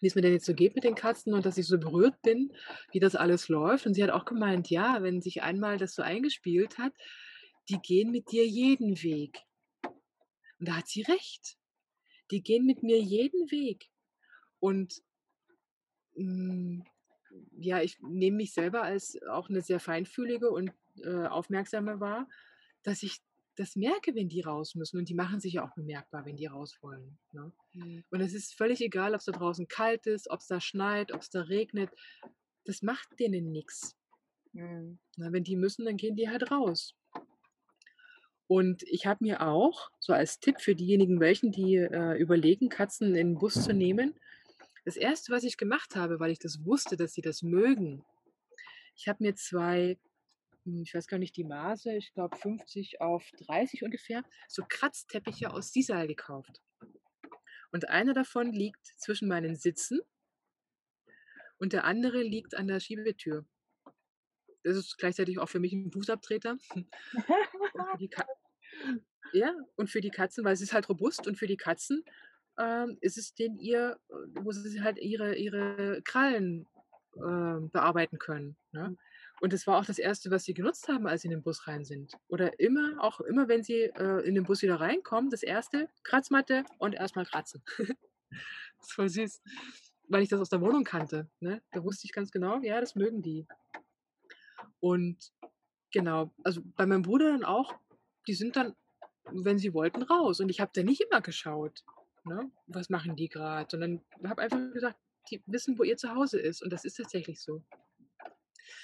wie's 0.00 0.14
mir 0.16 0.22
denn 0.22 0.32
jetzt 0.32 0.46
so 0.46 0.54
geht 0.54 0.74
mit 0.74 0.84
den 0.84 0.96
Katzen 0.96 1.34
und 1.34 1.46
dass 1.46 1.58
ich 1.58 1.66
so 1.66 1.78
berührt 1.78 2.20
bin, 2.22 2.52
wie 2.92 3.00
das 3.00 3.16
alles 3.16 3.48
läuft. 3.48 3.86
Und 3.86 3.94
sie 3.94 4.02
hat 4.02 4.10
auch 4.10 4.24
gemeint: 4.24 4.70
„Ja, 4.70 5.02
wenn 5.02 5.20
sich 5.22 5.42
einmal 5.42 5.78
das 5.78 5.94
so 5.94 6.02
eingespielt 6.02 6.78
hat, 6.78 6.94
die 7.68 7.80
gehen 7.80 8.10
mit 8.10 8.30
dir 8.32 8.46
jeden 8.46 9.02
Weg.“ 9.02 9.44
Und 10.58 10.68
da 10.68 10.76
hat 10.76 10.88
sie 10.88 11.02
recht. 11.02 11.58
Die 12.30 12.42
gehen 12.42 12.66
mit 12.66 12.82
mir 12.82 13.00
jeden 13.00 13.50
Weg. 13.50 13.90
Und 14.60 15.02
hm, 16.16 16.84
ja, 17.58 17.80
ich 17.82 17.98
nehme 18.00 18.38
mich 18.38 18.52
selber 18.54 18.82
als 18.82 19.18
auch 19.28 19.48
'ne 19.48 19.60
sehr 19.62 19.80
feinfühlige 19.80 20.50
und, 20.50 20.72
äh, 21.02 21.26
aufmerksame 21.26 22.00
wahr, 22.00 22.28
dass 22.82 23.02
ich 23.02 23.18
das 23.56 23.76
merke, 23.76 24.14
wenn 24.14 24.28
die 24.28 24.40
raus 24.40 24.74
müssen 24.74 24.98
und 24.98 25.08
die 25.08 25.14
machen 25.14 25.40
sich 25.40 25.54
ja 25.54 25.64
auch 25.68 25.74
bemerkbar, 25.74 26.24
wenn 26.26 26.36
die 26.36 26.46
raus 26.46 26.76
wollen, 26.82 27.18
ne? 27.32 27.52
Mhm. 27.72 28.04
Und 28.10 28.20
es 28.20 28.34
ist 28.34 28.54
völlig 28.54 28.80
egal, 28.80 29.14
ob's 29.14 29.26
da 29.26 29.32
draußen 29.32 29.68
kalt 29.68 30.06
ist, 30.06 30.30
ob's 30.30 30.46
da 30.48 30.60
schneit, 30.60 31.12
ob's 31.12 31.30
da 31.30 31.42
regnet. 31.42 31.90
Das 32.64 32.82
macht 32.82 33.18
denen 33.20 33.52
nix. 33.52 33.96
Mhm. 34.52 34.98
Wenn 35.16 35.44
die 35.44 35.56
müssen, 35.56 35.84
dann 35.84 35.96
gehen 35.96 36.16
die 36.16 36.28
halt 36.28 36.50
raus. 36.50 36.94
Und 38.46 38.82
ich 38.84 39.06
habe 39.06 39.24
mir 39.24 39.42
auch, 39.42 39.90
so 40.00 40.12
als 40.12 40.40
Tipp 40.40 40.60
für 40.60 40.74
diejenigen 40.74 41.20
welchen, 41.20 41.50
die, 41.52 41.76
äh, 41.76 42.18
überlegen, 42.18 42.68
Katzen 42.68 43.14
in 43.14 43.34
'n 43.34 43.38
Bus 43.38 43.54
zu 43.64 43.72
nehmen 43.72 44.14
das 44.84 44.96
1., 44.98 45.30
was 45.30 45.44
ich 45.44 45.56
gemacht 45.56 45.96
habe, 45.96 46.20
weil 46.20 46.30
ich 46.30 46.38
das 46.38 46.64
wusste, 46.66 46.96
dass 46.96 47.14
sie 47.14 47.22
das 47.22 47.42
mögen 47.42 48.04
ich 48.96 49.08
habe 49.08 49.22
mir 49.22 49.34
2, 49.34 49.98
hm, 50.64 50.82
ich 50.82 50.94
weiß 50.94 51.06
gar 51.06 51.18
nicht 51.18 51.36
die 51.36 51.44
Maße, 51.44 51.94
ich 51.96 52.12
glaube 52.14 52.36
50 52.36 53.00
auf 53.00 53.24
30 53.46 53.82
ungefähr, 53.82 54.24
so 54.48 54.64
Kratzteppiche 54.68 55.52
aus 55.52 55.72
Sisal 55.72 56.06
gekauft. 56.06 56.62
Und 57.72 57.88
einer 57.88 58.14
davon 58.14 58.52
liegt 58.52 58.86
zwischen 58.98 59.28
meinen 59.28 59.56
Sitzen 59.56 60.00
und 61.58 61.72
der 61.72 61.84
andere 61.84 62.22
liegt 62.22 62.54
an 62.54 62.68
der 62.68 62.80
Schiebetür. 62.80 63.44
Das 64.64 64.76
ist 64.76 64.98
gleichzeitig 64.98 65.38
auch 65.38 65.48
für 65.50 65.60
mich 65.60 65.72
'n 65.74 65.92
Fußabtreter. 65.92 66.58
Und 67.72 67.86
für 67.90 67.98
die 67.98 68.08
Ka 68.10 68.24
ja, 69.32 69.54
und 69.76 69.90
für 69.90 70.00
die 70.02 70.10
Katzen, 70.10 70.44
weil 70.44 70.54
es 70.54 70.62
ist 70.62 70.74
halt 70.74 70.88
robust 70.90 71.26
und 71.28 71.38
für 71.38 71.46
die 71.48 71.56
Katzen, 71.58 72.04
ähm, 72.58 72.98
ist 73.02 73.18
es 73.18 73.34
denen 73.34 73.58
ihr 73.58 73.98
wo 74.08 74.52
sie 74.52 74.82
halt 74.82 74.98
ihre 74.98 75.36
ihre 75.36 76.02
Krallen, 76.04 76.68
ähm, 77.16 77.70
bearbeiten 77.72 78.18
können, 78.18 78.56
ne? 78.72 78.92
Mhm. 78.92 78.98
Und 79.40 79.52
das 79.54 79.66
war 79.66 79.78
auch 79.78 79.86
das 79.86 79.98
1., 80.00 80.30
was 80.32 80.44
sie 80.44 80.54
genutzt 80.54 80.88
haben, 80.88 81.06
als 81.08 81.22
sie 81.22 81.28
in 81.28 81.32
den 81.32 81.42
Bus 81.42 81.66
rein 81.68 81.84
sind. 81.84 82.14
Oder 82.28 82.60
immer 82.60 82.96
auch 83.00 83.20
immer, 83.20 83.48
wenn 83.48 83.64
sie, 83.64 83.82
äh, 83.84 84.26
in 84.26 84.34
den 84.36 84.44
Bus 84.44 84.62
wieder 84.62 84.80
reinkommen, 84.80 85.30
das 85.30 85.42
1. 85.44 85.88
Kratzmatte 86.04 86.64
und 86.78 86.94
erst 86.94 87.16
mal 87.16 87.26
kratzen. 87.26 87.62
Ist 88.82 88.92
voll 88.94 89.08
süß, 89.10 89.42
weil 90.08 90.22
ich 90.24 90.30
das 90.30 90.40
aus 90.40 90.50
der 90.50 90.60
Wohnung 90.62 90.84
kannte, 90.84 91.30
ne? 91.40 91.62
Da 91.72 91.84
wusste 91.84 92.06
ich 92.06 92.12
ganz 92.14 92.30
genau, 92.32 92.60
ja, 92.62 92.80
das 92.80 92.94
mögen 92.96 93.22
die. 93.22 93.46
Und 94.80 95.32
genau, 95.92 96.30
also, 96.44 96.62
bei 96.76 96.86
meinem 96.86 97.02
Bruder 97.02 97.32
dann 97.32 97.44
auch, 97.44 97.74
die 98.26 98.34
sind 98.34 98.56
dann, 98.56 98.74
wenn 99.30 99.58
sie 99.58 99.74
wollten, 99.74 100.02
raus. 100.02 100.40
Und 100.40 100.48
ich 100.50 100.60
habe 100.60 100.70
da 100.74 100.82
nicht 100.82 101.00
immer 101.00 101.20
geschaut, 101.20 101.84
ne, 102.24 102.50
was 102.66 102.90
machen 102.90 103.16
die 103.16 103.28
grad, 103.28 103.70
sondern 103.70 104.00
habe 104.24 104.42
einfach 104.42 104.72
gesagt, 104.72 104.98
die 105.30 105.42
wissen, 105.46 105.78
wo 105.78 105.82
ihr 105.84 105.96
Zuhause 105.96 106.38
ist 106.38 106.62
und 106.62 106.72
das 106.72 106.84
ist 106.84 106.96
tatsächlich 106.96 107.40
so. 107.40 107.62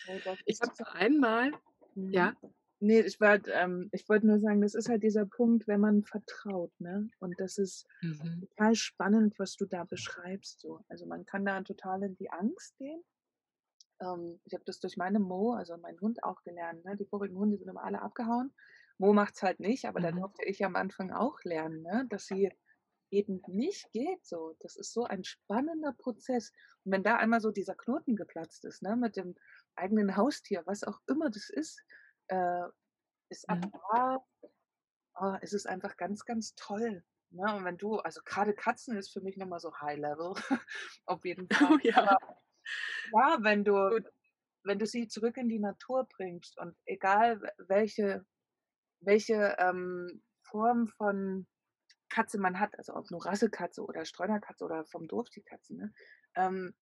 Oh, 0.08 0.18
Ich 0.46 0.60
habe 0.60 0.74
total 0.74 0.94
einmal 1.00 1.52
Mhm. 1.94 2.12
ja? 2.12 2.34
Ne, 2.82 3.00
ich 3.00 3.20
wollte 3.20 3.50
ähm, 3.52 3.90
ich 3.92 4.08
wollte 4.08 4.26
nur 4.26 4.40
sagen, 4.40 4.62
das 4.62 4.74
ist 4.74 4.88
halt 4.88 5.02
dieser 5.02 5.26
Punkt, 5.26 5.68
wenn 5.68 5.80
man 5.80 6.02
vertraut, 6.02 6.72
ne? 6.80 7.10
Und 7.18 7.38
das 7.38 7.58
ist 7.58 7.86
Mhm. 8.00 8.46
total 8.48 8.74
spannend, 8.74 9.38
was 9.38 9.56
du 9.56 9.66
da 9.66 9.84
beschreibst 9.84 10.60
so. 10.60 10.80
Also, 10.88 11.04
man 11.06 11.26
kann 11.26 11.44
da 11.44 11.60
total 11.62 12.02
in 12.04 12.14
die 12.16 12.30
Angst 12.30 12.76
gehen. 12.78 13.02
Ähm, 14.00 14.40
ich 14.44 14.54
habe 14.54 14.64
das 14.64 14.80
durch 14.80 14.96
meine 14.96 15.20
Mo, 15.20 15.52
also, 15.54 15.76
meinen 15.78 16.00
Hund 16.00 16.22
auch 16.24 16.42
gelernt, 16.42 16.84
ne? 16.84 16.96
Die 16.96 17.06
vorigen 17.06 17.36
Hunde 17.36 17.56
sind 17.58 17.68
immer 17.68 17.84
alle 17.84 18.02
abgehauen. 18.02 18.54
Mo 18.98 19.12
macht's 19.12 19.42
halt 19.42 19.60
nicht, 19.60 19.86
aber 19.86 20.00
da 20.00 20.10
Mhm. 20.10 20.20
durfte 20.20 20.44
ich 20.44 20.64
am 20.64 20.76
Anfang 20.76 21.12
auch 21.12 21.38
lernen, 21.44 21.82
ne, 21.82 22.06
dass 22.10 22.26
sie 22.26 22.52
eben 23.10 23.42
nicht 23.48 23.90
geht 23.92 24.24
so. 24.26 24.56
Das 24.60 24.76
ist 24.76 24.92
so 24.92 25.04
ein 25.04 25.24
spannender 25.24 25.92
Prozess. 25.94 26.52
Und 26.84 26.92
wenn 26.92 27.02
da 27.02 27.16
einmal 27.16 27.40
so 27.40 27.50
dieser 27.50 27.74
Knoten 27.74 28.16
geplatzt 28.16 28.64
ist, 28.64 28.82
ne, 28.82 28.96
mit 28.96 29.16
dem 29.16 29.36
eigenen 29.76 30.16
Haustier, 30.16 30.62
was 30.66 30.84
auch 30.84 31.00
immer 31.08 31.30
das 31.30 31.50
ist, 31.50 31.82
äh, 32.28 32.64
ist 33.30 33.48
ab 33.50 33.60
Mhm. 33.60 33.72
da 33.92 34.24
oh, 35.20 35.36
ist 35.42 35.52
es 35.54 35.66
einfach 35.66 35.96
ganz, 35.96 36.24
ganz 36.24 36.54
toll, 36.56 37.04
ne? 37.30 37.54
Und 37.56 37.64
wenn 37.64 37.76
du 37.78 37.98
also, 37.98 38.20
grade 38.24 38.54
Katzen 38.54 38.96
ist 38.96 39.12
für 39.12 39.20
mich 39.20 39.36
noch 39.36 39.46
mal 39.48 39.60
so 39.60 39.72
High 39.80 39.98
Level 39.98 40.34
auf 41.06 41.24
jeden 41.24 41.48
Fall. 41.48 41.70
Oh 41.70 41.78
ja. 41.84 42.18
Ja, 43.04 43.38
wenn 43.42 43.64
du 43.64 43.74
Gut. 43.88 44.10
wenn 44.64 44.78
du 44.78 44.86
sie 44.86 45.08
zurück 45.08 45.36
in 45.38 45.48
die 45.48 45.58
Natur 45.60 46.06
bringst 46.08 46.58
und 46.58 46.76
egal 46.86 47.40
welche 47.58 48.26
welche, 49.00 49.56
ähm, 49.60 50.22
Form 50.42 50.88
von 50.88 51.46
Katze 52.10 52.38
man 52.40 52.60
hat, 52.60 52.78
also, 52.78 52.94
ob 52.94 53.10
nur 53.10 53.24
Rassekatze 53.26 53.82
oder 53.84 54.04
Streunerkatze 54.06 54.64
oder 54.64 54.86
vom 54.86 55.08
Dorf 55.08 55.30
die 55.30 55.42
Katzen, 55.42 55.78
ne? 55.78 55.94
Ähm, 56.36 56.74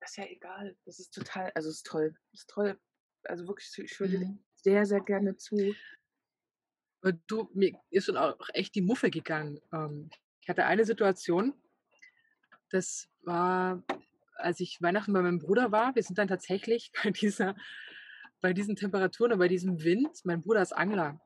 das 0.00 0.12
ist 0.12 0.16
ja 0.18 0.26
egal. 0.26 0.76
Das 0.86 0.98
ist 1.00 1.12
total 1.14 1.52
also, 1.54 1.70
ist 1.70 1.86
toll. 1.86 2.16
Ist 2.32 2.50
toll. 2.50 2.80
Also, 3.24 3.46
wirklich, 3.48 3.72
ich 3.78 4.00
höre 4.00 4.08
da 4.10 4.18
Mhm. 4.18 4.38
sehr, 4.56 4.86
sehr 4.86 5.00
gerne 5.02 5.36
zu. 5.38 5.80
Äh, 7.02 7.14
du, 7.26 7.48
mir 7.54 7.72
ist 7.90 8.06
schon 8.06 8.16
auch 8.16 8.48
echt 8.54 8.74
die 8.74 8.82
Muffe 8.82 9.10
gegangen. 9.10 9.60
Ähm, 9.72 10.10
ich 10.40 10.48
hatte 10.48 10.64
eine 10.64 10.84
Situation 10.84 11.54
das 12.70 13.08
war, 13.22 13.82
als 14.42 14.60
ich 14.60 14.82
Weihnachten 14.82 15.12
bei 15.12 15.22
meinem 15.22 15.38
Bruder 15.38 15.72
war. 15.72 15.94
Wir 15.94 16.02
sind 16.02 16.18
dann 16.18 16.28
tatsächlich 16.28 16.92
bei 17.04 17.10
dieser 17.10 17.56
bei 18.40 18.52
diesen 18.52 18.76
Temperaturen 18.76 19.32
und 19.32 19.38
bei 19.38 19.48
diesem 19.48 19.82
Wind 19.84 20.10
mein 20.24 20.42
Bruder 20.42 20.62
ist 20.62 20.72
Angler. 20.72 21.20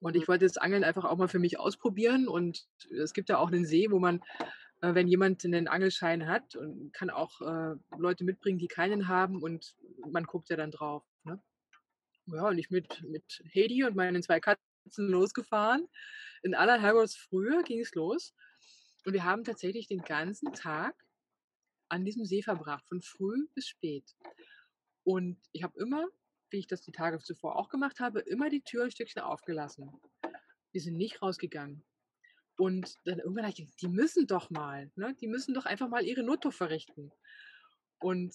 Und 0.00 0.16
Mhm. 0.16 0.22
ich 0.22 0.28
wollte 0.28 0.44
das 0.46 0.56
Angeln 0.58 0.84
einfach 0.84 1.04
auch 1.04 1.16
mal 1.16 1.28
für 1.28 1.38
mich 1.38 1.58
ausprobieren 1.58 2.26
und 2.28 2.66
es 2.90 3.12
gibt 3.12 3.28
ja 3.28 3.38
auch 3.38 3.50
'nen 3.50 3.64
See, 3.64 3.90
wo 3.90 3.98
man 3.98 4.20
äh, 4.82 4.94
wenn 4.94 5.08
jemand 5.08 5.44
'nen 5.44 5.68
Angelschein 5.68 6.26
hat 6.26 6.56
und 6.56 6.92
kann 6.92 7.10
auch, 7.10 7.40
äh, 7.40 7.76
Leute 7.98 8.24
mitbringen, 8.24 8.58
die 8.58 8.68
keinen 8.68 9.08
haben 9.08 9.42
und 9.42 9.74
man 10.10 10.24
guckt 10.24 10.50
ja 10.50 10.56
dann 10.56 10.72
drauf, 10.72 11.04
ne? 11.24 11.40
Ja, 12.26 12.48
und 12.48 12.58
ich 12.58 12.70
mit 12.70 13.02
mit 13.04 13.42
Heidi 13.54 13.84
und 13.84 13.96
meinen 13.96 14.22
2 14.22 14.40
Katzen 14.40 15.08
losgefahren. 15.08 15.88
In 16.42 16.54
aller 16.54 16.80
Herrgottsfrühe 16.80 17.62
ging's 17.64 17.94
los. 17.94 18.34
Und 19.06 19.14
wir 19.14 19.24
haben 19.24 19.44
tatsächlich 19.44 19.88
den 19.88 20.02
ganzen 20.02 20.52
Tag 20.54 20.94
an 21.92 22.04
diesem 22.06 22.24
See 22.26 22.42
verbracht, 22.42 22.88
von 22.88 23.02
früh 23.02 23.48
bis 23.54 23.68
spät. 23.68 24.16
Und 25.04 25.38
ich 25.52 25.62
habe 25.64 25.78
immer, 25.80 26.06
wie 26.50 26.58
ich 26.60 26.68
das 26.68 26.82
die 26.82 26.92
Tage 26.92 27.18
zuvor 27.20 27.56
auch 27.58 27.68
gemacht 27.70 28.00
habe, 28.00 28.20
immer 28.20 28.50
die 28.50 28.62
Tür 28.62 28.84
'n 28.86 28.90
Stückchen 28.92 29.22
aufgelassen. 29.22 29.92
Wir 30.72 30.80
sind 30.82 30.96
nicht 30.98 31.22
rausgegangen. 31.22 31.84
Und 32.58 32.96
dann 33.06 33.20
irgendwann 33.20 33.46
habe 33.46 33.54
ich 33.58 33.76
„Die 33.76 33.88
müssen 33.88 34.26
doch 34.28 34.50
mal, 34.50 34.92
ne? 34.96 35.14
Die 35.20 35.28
müssen 35.28 35.54
doch 35.54 35.66
einfach 35.66 35.88
mal 35.90 36.04
ihre 36.04 36.22
Notdurft 36.24 36.58
verrichten.“ 36.58 37.12
Und 38.00 38.34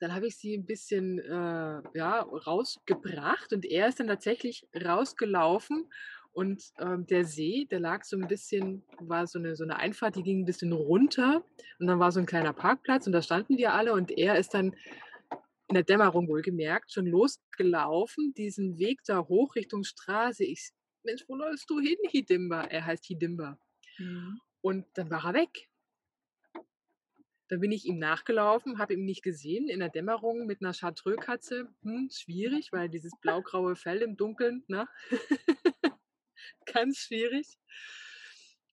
dann 0.00 0.14
habe 0.14 0.26
ich 0.26 0.36
sie 0.36 0.54
'n 0.54 0.66
bisschen, 0.66 1.18
äh, 1.18 1.82
ja, 1.94 2.20
rausgebracht 2.20 3.52
und 3.52 3.64
er 3.64 3.88
ist 3.88 3.98
dann 4.00 4.08
tatsächlich 4.08 4.66
rausgelaufen 4.74 5.90
und, 6.36 6.62
ähm, 6.80 7.06
der 7.06 7.24
See, 7.24 7.66
der 7.70 7.80
lag 7.80 8.04
so 8.04 8.16
'n 8.18 8.28
bisschen 8.28 8.84
war 9.00 9.26
so 9.26 9.38
'ne 9.40 9.56
so 9.56 9.64
'ne 9.64 9.76
Einfahrt, 9.78 10.16
die 10.16 10.22
ging 10.24 10.42
'n 10.42 10.46
bisschen 10.46 10.72
runter 10.72 11.44
und 11.80 11.88
dann 11.88 11.98
war 12.00 12.12
so 12.12 12.20
'n 12.20 12.26
kleiner 12.26 12.52
Parkplatz 12.54 13.06
und 13.08 13.14
da 13.14 13.22
standen 13.22 13.58
wir 13.58 13.74
alle 13.74 13.94
und 13.94 14.10
er 14.12 14.38
ist 14.38 14.54
dann 14.54 14.74
in 15.68 15.74
der 15.74 15.84
Dämmerung 15.84 16.28
wohlgemerkt, 16.28 16.92
schon 16.92 17.06
losgelaufen, 17.06 18.34
diesen 18.36 18.78
Weg 18.78 19.00
da 19.06 19.20
hoch 19.28 19.56
Richtung 19.56 19.84
Straße. 19.84 20.44
Ich, 20.44 20.70
Mensch, 21.04 21.24
wo 21.28 21.36
läufst 21.36 21.70
du 21.70 21.80
hin, 21.80 21.96
Hidimba? 22.10 22.64
Er 22.64 22.86
heißt 22.86 23.06
Hidimba. 23.06 23.58
Mhm. 23.98 24.40
Und 24.64 24.86
dann 24.94 25.10
war 25.10 25.24
er 25.26 25.34
weg. 25.34 25.68
Dann 27.50 27.60
bin 27.60 27.72
ich 27.72 27.86
ihm 27.86 27.98
nachgelaufen, 27.98 28.78
habe 28.78 28.94
ihn 28.94 29.04
nicht 29.04 29.22
gesehen, 29.22 29.68
in 29.68 29.80
der 29.80 29.88
Dämmerung 29.90 30.46
mit 30.46 30.62
einer 30.62 30.74
Chartreux-Katze. 30.74 31.68
Hm, 31.82 32.08
schwierig, 32.12 32.72
weil 32.72 32.88
dieses 32.88 33.12
blau-graue 33.20 33.76
Fell 33.76 34.02
im 34.02 34.16
Dunkeln, 34.16 34.64
ne? 34.68 34.88
Ganz 36.72 36.98
schwierig. 36.98 37.58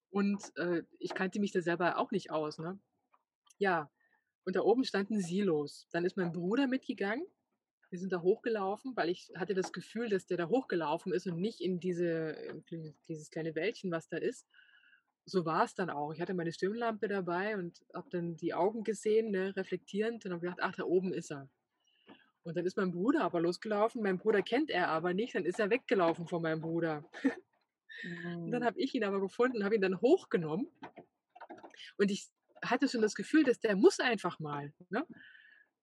Und 0.09 0.55
äh, 0.57 0.83
ich 0.99 1.13
kannte 1.13 1.39
mich 1.39 1.51
da 1.51 1.61
selber 1.61 1.97
auch 1.97 2.11
nicht 2.11 2.31
aus, 2.31 2.59
ne? 2.59 2.79
Ja, 3.57 3.89
und 4.45 4.55
da 4.55 4.61
oben 4.61 4.83
standen 4.83 5.21
Silos. 5.21 5.87
Dann 5.91 6.05
ist 6.05 6.17
mein 6.17 6.31
Bruder 6.31 6.67
mitgegangen. 6.67 7.25
Wir 7.89 7.99
sind 7.99 8.11
da 8.11 8.21
hochgelaufen, 8.21 8.95
weil 8.95 9.09
ich 9.09 9.31
hatte 9.35 9.53
das 9.53 9.71
Gefühl, 9.71 10.09
dass 10.09 10.25
der 10.25 10.37
da 10.37 10.49
hochgelaufen 10.49 11.13
ist 11.13 11.27
und 11.27 11.39
nicht 11.39 11.61
in 11.61 11.79
diese, 11.79 12.35
dieses 13.07 13.29
kleine 13.29 13.55
Wäldchen, 13.55 13.91
was 13.91 14.09
da 14.09 14.17
ist. 14.17 14.47
So 15.25 15.45
war 15.45 15.63
es 15.63 15.75
dann 15.75 15.89
auch. 15.89 16.11
Ich 16.11 16.19
hatte 16.19 16.33
meine 16.33 16.51
Stirnlampe 16.51 17.07
dabei 17.07 17.55
und 17.55 17.79
habe 17.93 18.09
dann 18.09 18.35
die 18.35 18.53
Augen 18.53 18.83
gesehen, 18.83 19.31
ne, 19.31 19.55
reflektierend, 19.55 20.25
und 20.25 20.31
habe 20.31 20.41
gedacht, 20.41 20.59
ach, 20.61 20.75
da 20.75 20.83
oben 20.83 21.13
ist 21.13 21.31
er. 21.31 21.49
Und 22.43 22.57
dann 22.57 22.65
ist 22.65 22.75
mein 22.75 22.91
Bruder 22.91 23.21
aber 23.21 23.39
losgelaufen. 23.39 24.01
Mein 24.01 24.17
Bruder 24.17 24.41
kennt 24.41 24.69
er 24.69 24.89
aber 24.89 25.13
nicht. 25.13 25.35
Dann 25.35 25.45
ist 25.45 25.59
er 25.59 25.69
weggelaufen 25.69 26.27
von 26.27 26.41
meinem 26.41 26.61
Bruder. 26.61 27.09
Und 28.03 28.51
dann 28.51 28.61
Mhm. 28.61 28.65
habe 28.65 28.79
ich 28.79 28.93
ihn 28.95 29.03
aber 29.03 29.19
gefunden, 29.21 29.63
habe 29.63 29.75
ihn 29.75 29.81
dann 29.81 30.01
hochgenommen. 30.01 30.67
Und 31.97 32.11
ich 32.11 32.27
hatte 32.63 32.87
schon 32.87 33.01
das 33.01 33.15
Gefühl, 33.15 33.43
dass 33.43 33.59
der 33.59 33.75
muss 33.75 33.99
einfach 33.99 34.39
mal. 34.39 34.73
Ne? 34.89 35.05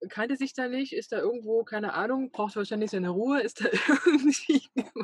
Kannte 0.09 0.37
sich 0.37 0.55
da 0.55 0.69
nicht, 0.69 0.93
ist 0.95 1.13
da 1.13 1.19
irgendwo, 1.19 1.63
keine 1.65 1.93
Ahnung, 1.95 2.31
braucht 2.31 2.57
wahrscheinlich 2.57 2.91
seine 2.91 3.11
Ruhe, 3.11 3.41
ist 3.43 3.61
da 3.63 3.69
irgendwie 4.07 4.63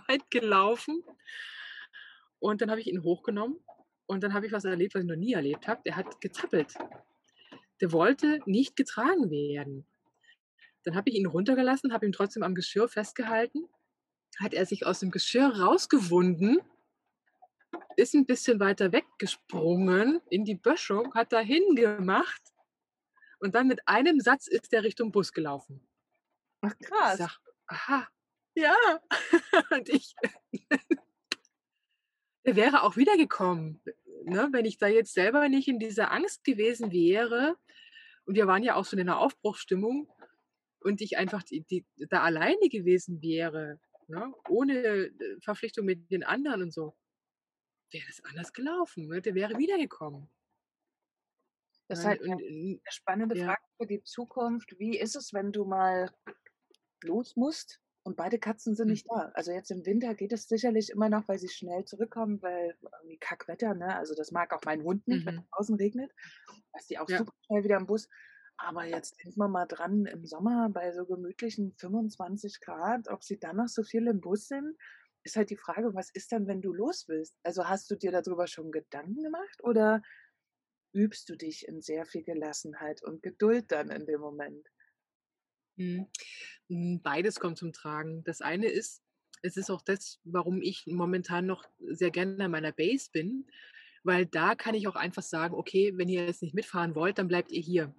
weit 0.09 0.31
gelaufen. 0.31 1.03
Und 2.39 2.61
dann 2.61 2.71
habe 2.71 2.81
ich 2.81 2.87
ihn 2.87 3.03
hochgenommen 3.03 3.59
und 4.07 4.23
dann 4.23 4.33
habe 4.35 4.47
ich 4.47 4.53
was 4.53 4.65
erlebt, 4.65 4.95
was 4.95 5.03
ich 5.03 5.09
noch 5.09 5.17
nie 5.17 5.33
erlebt 5.35 5.69
habe. 5.69 5.83
Der 5.85 5.97
hat 5.97 6.21
gezappelt. 6.21 6.75
Der 7.81 7.93
wollte 7.93 8.41
nicht 8.47 8.77
getragen 8.77 9.31
werden. 9.31 9.87
Dann 10.85 10.95
habe 10.95 11.11
ich 11.11 11.17
ihn 11.17 11.27
runtergelassen, 11.27 11.93
habe 11.93 12.07
ihn 12.07 12.13
trotzdem 12.13 12.43
am 12.43 12.55
Geschirr 12.55 12.89
festgehalten. 12.89 13.69
Hat 14.39 14.55
er 14.55 14.65
sich 14.67 14.87
aus 14.87 15.01
dem 15.01 15.11
Geschirr 15.11 15.49
rausgewunden, 15.49 16.59
ist 17.97 18.15
ein 18.15 18.27
bisschen 18.27 18.61
weiter 18.61 18.93
weggesprungen 18.93 20.21
in 20.31 20.45
die 20.45 20.55
Böschung, 20.55 21.15
hat 21.15 21.33
da 21.33 21.41
hingemacht 21.41 22.43
und 23.39 23.55
dann 23.55 23.69
mit 23.69 23.87
einem 23.87 24.21
Satz 24.21 24.47
ist 24.47 24.73
er 24.73 24.83
Richtung 24.83 25.13
Bus 25.13 25.33
gelaufen. 25.33 25.87
Ach 26.61 26.75
Ich 26.79 26.87
krass. 26.87 27.19
sag, 27.19 27.39
aha, 27.67 28.09
ja. 28.55 28.75
Und 29.71 29.89
ich, 29.89 30.15
der 32.47 32.57
wäre 32.57 32.83
auch 32.83 32.97
wiedergekommen, 32.97 33.83
ne? 34.25 34.49
wenn 34.53 34.65
ich 34.65 34.79
da 34.79 34.87
jetzt 34.87 35.13
selber 35.13 35.49
nicht 35.49 35.69
in 35.69 35.79
dieser 35.79 36.11
Angst 36.11 36.45
gewesen 36.45 36.91
wäre. 36.93 37.57
Und 38.25 38.35
wir 38.35 38.47
waren 38.47 38.63
ja 38.63 38.75
auch 38.75 38.85
schon 38.85 38.99
in 38.99 39.09
einer 39.09 39.21
Aufbruchsstimmung 39.21 40.09
und 40.81 41.01
ich 41.01 41.19
einfach 41.19 41.43
die, 41.43 41.63
die, 41.63 41.85
da 42.09 42.23
alleine 42.23 42.69
gewesen 42.69 43.21
wäre, 43.23 43.79
ne? 44.09 44.33
ohne 44.49 44.75
äh, 44.75 45.11
Verpflichtung 45.41 45.85
mit 45.85 46.11
den 46.11 46.25
anderen 46.25 46.63
und 46.63 46.73
so, 46.73 46.97
wäre 47.97 48.07
das 48.09 48.25
anders 48.25 48.53
gelaufen. 48.53 49.09
Ne? 49.09 49.23
Der 49.23 49.35
wäre 49.35 49.59
wiedergekommen. 49.59 50.31
Das 51.89 52.01
ist 52.01 52.05
halt 52.05 52.21
Und, 52.21 52.41
eine 52.41 52.43
äh, 52.43 52.81
spannende 52.91 53.37
ja. 53.37 53.37
Frage 53.37 53.63
für 53.81 53.87
die 53.87 54.03
Zukunft. 54.03 54.79
Wie 54.79 54.99
ist 54.99 55.15
es, 55.17 55.33
wenn 55.33 55.53
du 55.53 55.65
mal 55.65 56.11
los 57.03 57.37
musst 57.37 57.81
und 58.05 58.17
beide 58.17 58.39
Katzen 58.39 58.75
sind 58.77 58.89
Hm. 58.89 58.91
nicht 58.91 59.07
da? 59.11 59.31
Also 59.35 59.53
jetzt 59.53 59.71
im 59.71 59.87
Winter 59.87 60.15
geht 60.15 60.33
es 60.33 60.49
sicherlich 60.49 60.91
immer 60.91 61.09
noch, 61.11 61.29
weil 61.29 61.39
sie 61.39 61.49
schnell 61.49 61.85
zurückkommen, 61.85 62.43
weil 62.43 62.77
irgendwie 62.83 63.19
Kackwetter, 63.19 63.75
ne? 63.75 63.97
Also 63.97 64.15
das 64.15 64.33
mag 64.33 64.53
auch 64.55 64.63
mein 64.65 64.83
Hund 64.85 65.07
nicht, 65.09 65.27
wenn 65.27 65.35
Mhm. 65.35 65.45
es 65.45 65.51
draußen 65.57 65.77
regnet. 65.77 66.13
Da 66.73 66.81
ist 66.81 66.91
die 66.91 66.99
auch 66.99 67.09
Ja. 67.09 67.19
super 67.19 67.33
schnell 67.47 67.65
wieder 67.65 67.77
im 67.79 67.87
Bus. 67.87 68.09
Aber 68.59 68.85
jetzt 68.87 69.17
denken 69.25 69.39
wir 69.41 69.49
mal 69.49 69.67
dran, 69.67 70.07
im 70.07 70.25
Sommer 70.27 70.71
bei 70.71 70.93
so 70.93 71.07
gemütlichen 71.07 71.75
25 71.79 72.61
Grad, 72.61 73.09
ob 73.09 73.25
sie 73.25 73.39
dann 73.39 73.57
noch 73.57 73.69
so 73.69 73.83
viel 73.85 74.07
im 74.09 74.21
Bus 74.21 74.49
sind, 74.49 74.77
ist 75.27 75.37
halt 75.37 75.51
die 75.51 75.57
Frage, 75.59 75.95
was 75.95 76.11
ist 76.11 76.33
dann, 76.33 76.47
wenn 76.49 76.63
du 76.63 76.73
los 76.75 77.07
willst? 77.09 77.37
Also 77.45 77.69
hast 77.69 77.91
du 77.91 77.97
dir 77.97 78.13
darüber 78.13 78.47
schon 78.47 78.73
Gedanken 78.73 79.23
gemacht 79.23 79.63
oder 79.65 80.03
übst 80.95 81.29
du 81.31 81.37
dich 81.37 81.69
in 81.69 81.83
sehr 81.83 82.07
viel 82.07 82.25
Gelassenheit 82.25 83.03
und 83.05 83.23
Geduld 83.23 83.73
dann 83.73 83.91
in 83.91 84.07
dem 84.07 84.21
Moment? 84.21 84.69
Mhm. 85.77 86.07
Hm, 86.69 87.01
beides 87.03 87.41
kommt 87.41 87.59
zum 87.59 87.73
Tragen. 87.73 88.25
Das 88.25 88.41
eine 88.41 88.69
ist 88.69 89.03
es 89.43 89.57
ist 89.57 89.71
auch 89.71 89.83
das, 89.83 90.21
warum 90.25 90.63
ich 90.63 90.87
momentan 90.87 91.47
noch 91.47 91.65
sehr 91.81 92.11
gerne 92.11 92.45
an 92.47 92.51
meiner 92.51 92.73
Base 92.73 93.11
bin, 93.13 93.47
weil 94.05 94.27
da 94.27 94.55
kann 94.57 94.75
ich 94.75 94.89
auch 94.89 94.97
einfach 94.97 95.23
sagen: 95.23 95.55
„Okay, 95.55 95.93
wenn 95.97 96.09
ihr 96.09 96.27
jetzt 96.27 96.43
nicht 96.43 96.55
mitfahren 96.55 96.95
wollt, 96.95 97.19
dann 97.19 97.29
bleibt 97.29 97.53
ihr 97.53 97.61
hier.“ 97.63 97.95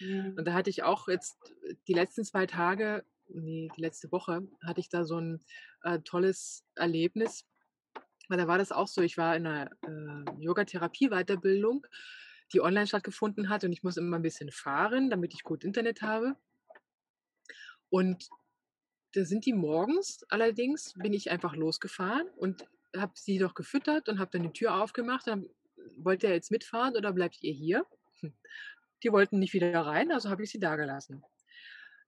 Mhm. 0.00 0.36
Und 0.36 0.46
da 0.46 0.52
hatte 0.52 0.70
ich 0.70 0.82
auch 0.82 1.08
jetzt 1.08 1.54
die 1.88 1.94
letzten 1.94 2.24
2 2.24 2.46
Tage 2.46 3.04
ne, 3.28 3.68
die 3.76 3.80
letzte 3.82 4.12
Woche 4.12 4.48
hatte 4.62 4.80
ich 4.80 4.88
da 4.88 5.04
so 5.04 5.18
'n, 5.18 5.44
äh, 5.82 6.00
tolles 6.00 6.64
Erlebnis. 6.76 7.44
Weil 8.28 8.38
da 8.38 8.48
war 8.48 8.58
das 8.58 8.72
auch 8.72 8.88
so, 8.88 9.02
ich 9.02 9.18
war 9.18 9.36
in 9.36 9.44
'ner, 9.44 9.70
äh, 9.86 10.42
Yogatherapie-Weiterbildung, 10.44 11.86
die 12.54 12.60
online 12.62 12.86
stattgefunden 12.88 13.48
hat 13.50 13.64
und 13.64 13.72
ich 13.72 13.82
muss 13.84 13.96
immer 13.98 14.18
'n 14.18 14.22
bisschen 14.22 14.52
fahren, 14.52 15.10
damit 15.10 15.34
ich 15.34 15.44
gut 15.44 15.64
Internet 15.64 16.02
habe. 16.02 16.36
Und 17.92 18.28
da 19.14 19.24
sind 19.24 19.46
die 19.46 19.54
morgens 19.54 20.24
allerdings 20.30 20.94
bin 20.96 21.14
ich 21.14 21.30
einfach 21.30 21.56
losgefahren 21.56 22.28
und 22.36 22.66
habe 22.96 23.12
sie 23.16 23.38
noch 23.40 23.54
gefüttert 23.54 24.08
und 24.08 24.18
habe 24.20 24.30
dann 24.32 24.44
die 24.44 24.52
Tür 24.52 24.76
aufgemacht 24.82 25.26
und 25.28 25.32
habe 25.32 25.50
„Wollt 25.98 26.22
ihr 26.24 26.30
jetzt 26.30 26.50
mitfahren 26.52 26.96
oder 26.96 27.12
bleibt 27.12 27.42
ihr 27.42 27.52
hier?“ 27.52 27.86
Hm. 28.20 28.34
Die 29.04 29.12
wollten 29.12 29.38
nicht 29.40 29.54
wieder 29.54 29.80
rein, 29.80 30.12
also 30.12 30.30
habe 30.30 30.44
ich 30.44 30.50
sie 30.50 30.60
dagelassen. 30.60 31.24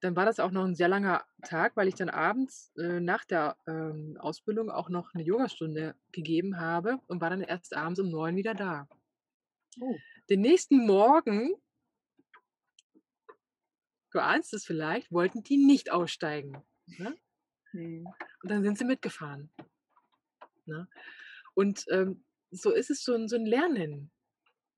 Dann 0.03 0.15
war 0.15 0.25
das 0.27 0.39
auch 0.39 0.53
noch 0.53 0.65
'n 0.65 0.75
sehr 0.77 0.89
langer 0.89 1.25
Tag, 1.45 1.77
weil 1.77 1.89
ich 1.89 1.95
dann 1.97 2.09
abends, 2.09 2.73
äh, 2.77 3.01
nach 3.01 3.25
der, 3.25 3.57
ähm, 3.67 4.17
Ausbildung 4.21 4.71
auch 4.71 4.89
noch 4.91 5.13
'ne 5.15 5.23
Yogastunde 5.23 5.97
gegeben 6.13 6.61
habe 6.61 6.99
und 7.09 7.21
war 7.21 7.31
dann 7.31 7.41
erst 7.43 7.75
abends 7.77 7.99
um 8.01 8.09
9 8.09 8.37
wieder 8.37 8.55
da. 8.55 8.89
Oh. 9.81 10.03
Den 10.31 10.43
nächsten 10.43 10.87
Morgen 10.87 11.55
du 14.13 14.21
ahnst 14.21 14.55
es 14.55 14.65
vielleicht, 14.65 15.13
wollten 15.13 15.43
die 15.43 15.59
nicht 15.59 15.91
aussteigen, 15.93 16.63
ne? 16.99 17.17
Mhm. 17.73 18.15
Und 18.43 18.51
dann 18.51 18.63
sind 18.65 18.79
sie 18.79 18.85
mitgefahren, 18.85 19.51
ne? 20.67 20.89
Und, 21.55 21.87
ähm, 21.91 22.25
so 22.51 22.73
ist 22.73 22.91
es 22.91 23.05
so 23.05 23.15
'n 23.15 23.29
so 23.29 23.37
'n 23.37 23.47
Lernen, 23.47 24.11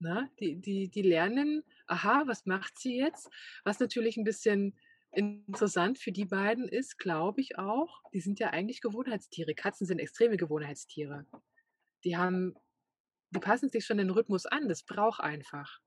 ne? 0.01 0.31
Die 0.41 0.57
die 0.57 0.89
die 0.91 1.03
lernen: 1.03 1.65
„Aha, 1.89 2.25
was 2.27 2.47
macht 2.47 2.79
sie 2.79 2.97
jetzt?“ 2.99 3.31
Was 3.65 3.81
natürlich 3.81 4.17
'n 4.19 4.25
bisschen 4.25 4.77
interessant 5.13 5.99
für 5.99 6.13
die 6.13 6.25
beiden 6.27 6.69
ist, 6.69 6.99
glaube 6.99 7.41
ich 7.41 7.59
auch, 7.59 8.03
die 8.13 8.21
sind 8.21 8.39
ja 8.41 8.51
eigentlich 8.51 8.81
Gewohnheitstiere. 8.81 9.55
Katzen 9.55 9.87
sind 9.87 9.99
extreme 9.99 10.37
Gewohnheitstiere. 10.37 11.27
Die 12.05 12.17
haben 12.17 12.55
die 13.31 13.41
passen 13.41 13.71
sich 13.71 13.85
schon 13.87 13.99
den 13.99 14.11
Rhythmus 14.11 14.47
an, 14.47 14.69
das 14.69 14.85
braucht 14.85 15.21
einfach. 15.21 15.81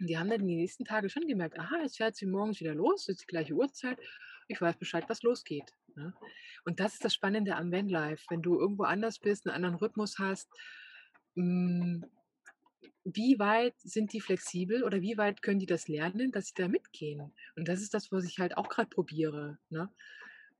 Und 0.00 0.08
die 0.08 0.18
haben 0.18 0.30
dann 0.30 0.46
die 0.46 0.56
nächsten 0.56 0.84
Tage 0.84 1.10
schon 1.10 1.26
gemerkt: 1.28 1.58
„Aha, 1.58 1.78
jetzt 1.82 1.98
fährt 1.98 2.16
sie 2.16 2.26
morgens 2.26 2.60
wieder 2.60 2.74
los, 2.74 3.08
ist 3.08 3.22
die 3.22 3.26
gleiche 3.26 3.54
Uhrzeit. 3.54 3.98
Ich 4.48 4.60
weiß 4.60 4.76
Bescheid, 4.78 5.04
was 5.08 5.22
losgeht“, 5.22 5.74
ne? 5.96 6.14
Und 6.64 6.80
das 6.80 6.94
ist 6.94 7.04
das 7.04 7.14
Spannende 7.14 7.56
am 7.56 7.72
Vanlife, 7.72 8.24
wenn 8.30 8.42
du 8.42 8.58
irgendwo 8.60 8.84
anders 8.84 9.18
bist, 9.20 9.46
'n 9.46 9.50
anderen 9.50 9.76
Rhythmus 9.76 10.18
hast, 10.18 10.50
hm, 11.36 12.04
wie 13.04 13.38
weit 13.38 13.74
sind 13.80 14.12
die 14.12 14.20
flexibel 14.20 14.84
oder 14.84 15.00
wie 15.02 15.18
weit 15.18 15.42
können 15.42 15.58
die 15.60 15.66
das 15.66 15.88
lernen, 15.88 16.32
dass 16.32 16.48
sie 16.48 16.54
da 16.56 16.68
mitgehen? 16.68 17.32
Und 17.56 17.68
das 17.68 17.80
ist 17.82 17.94
das, 17.94 18.12
was 18.12 18.24
ich 18.24 18.38
halt 18.38 18.56
auch 18.56 18.68
grad 18.68 18.90
probiere, 18.90 19.58
ne? 19.70 19.90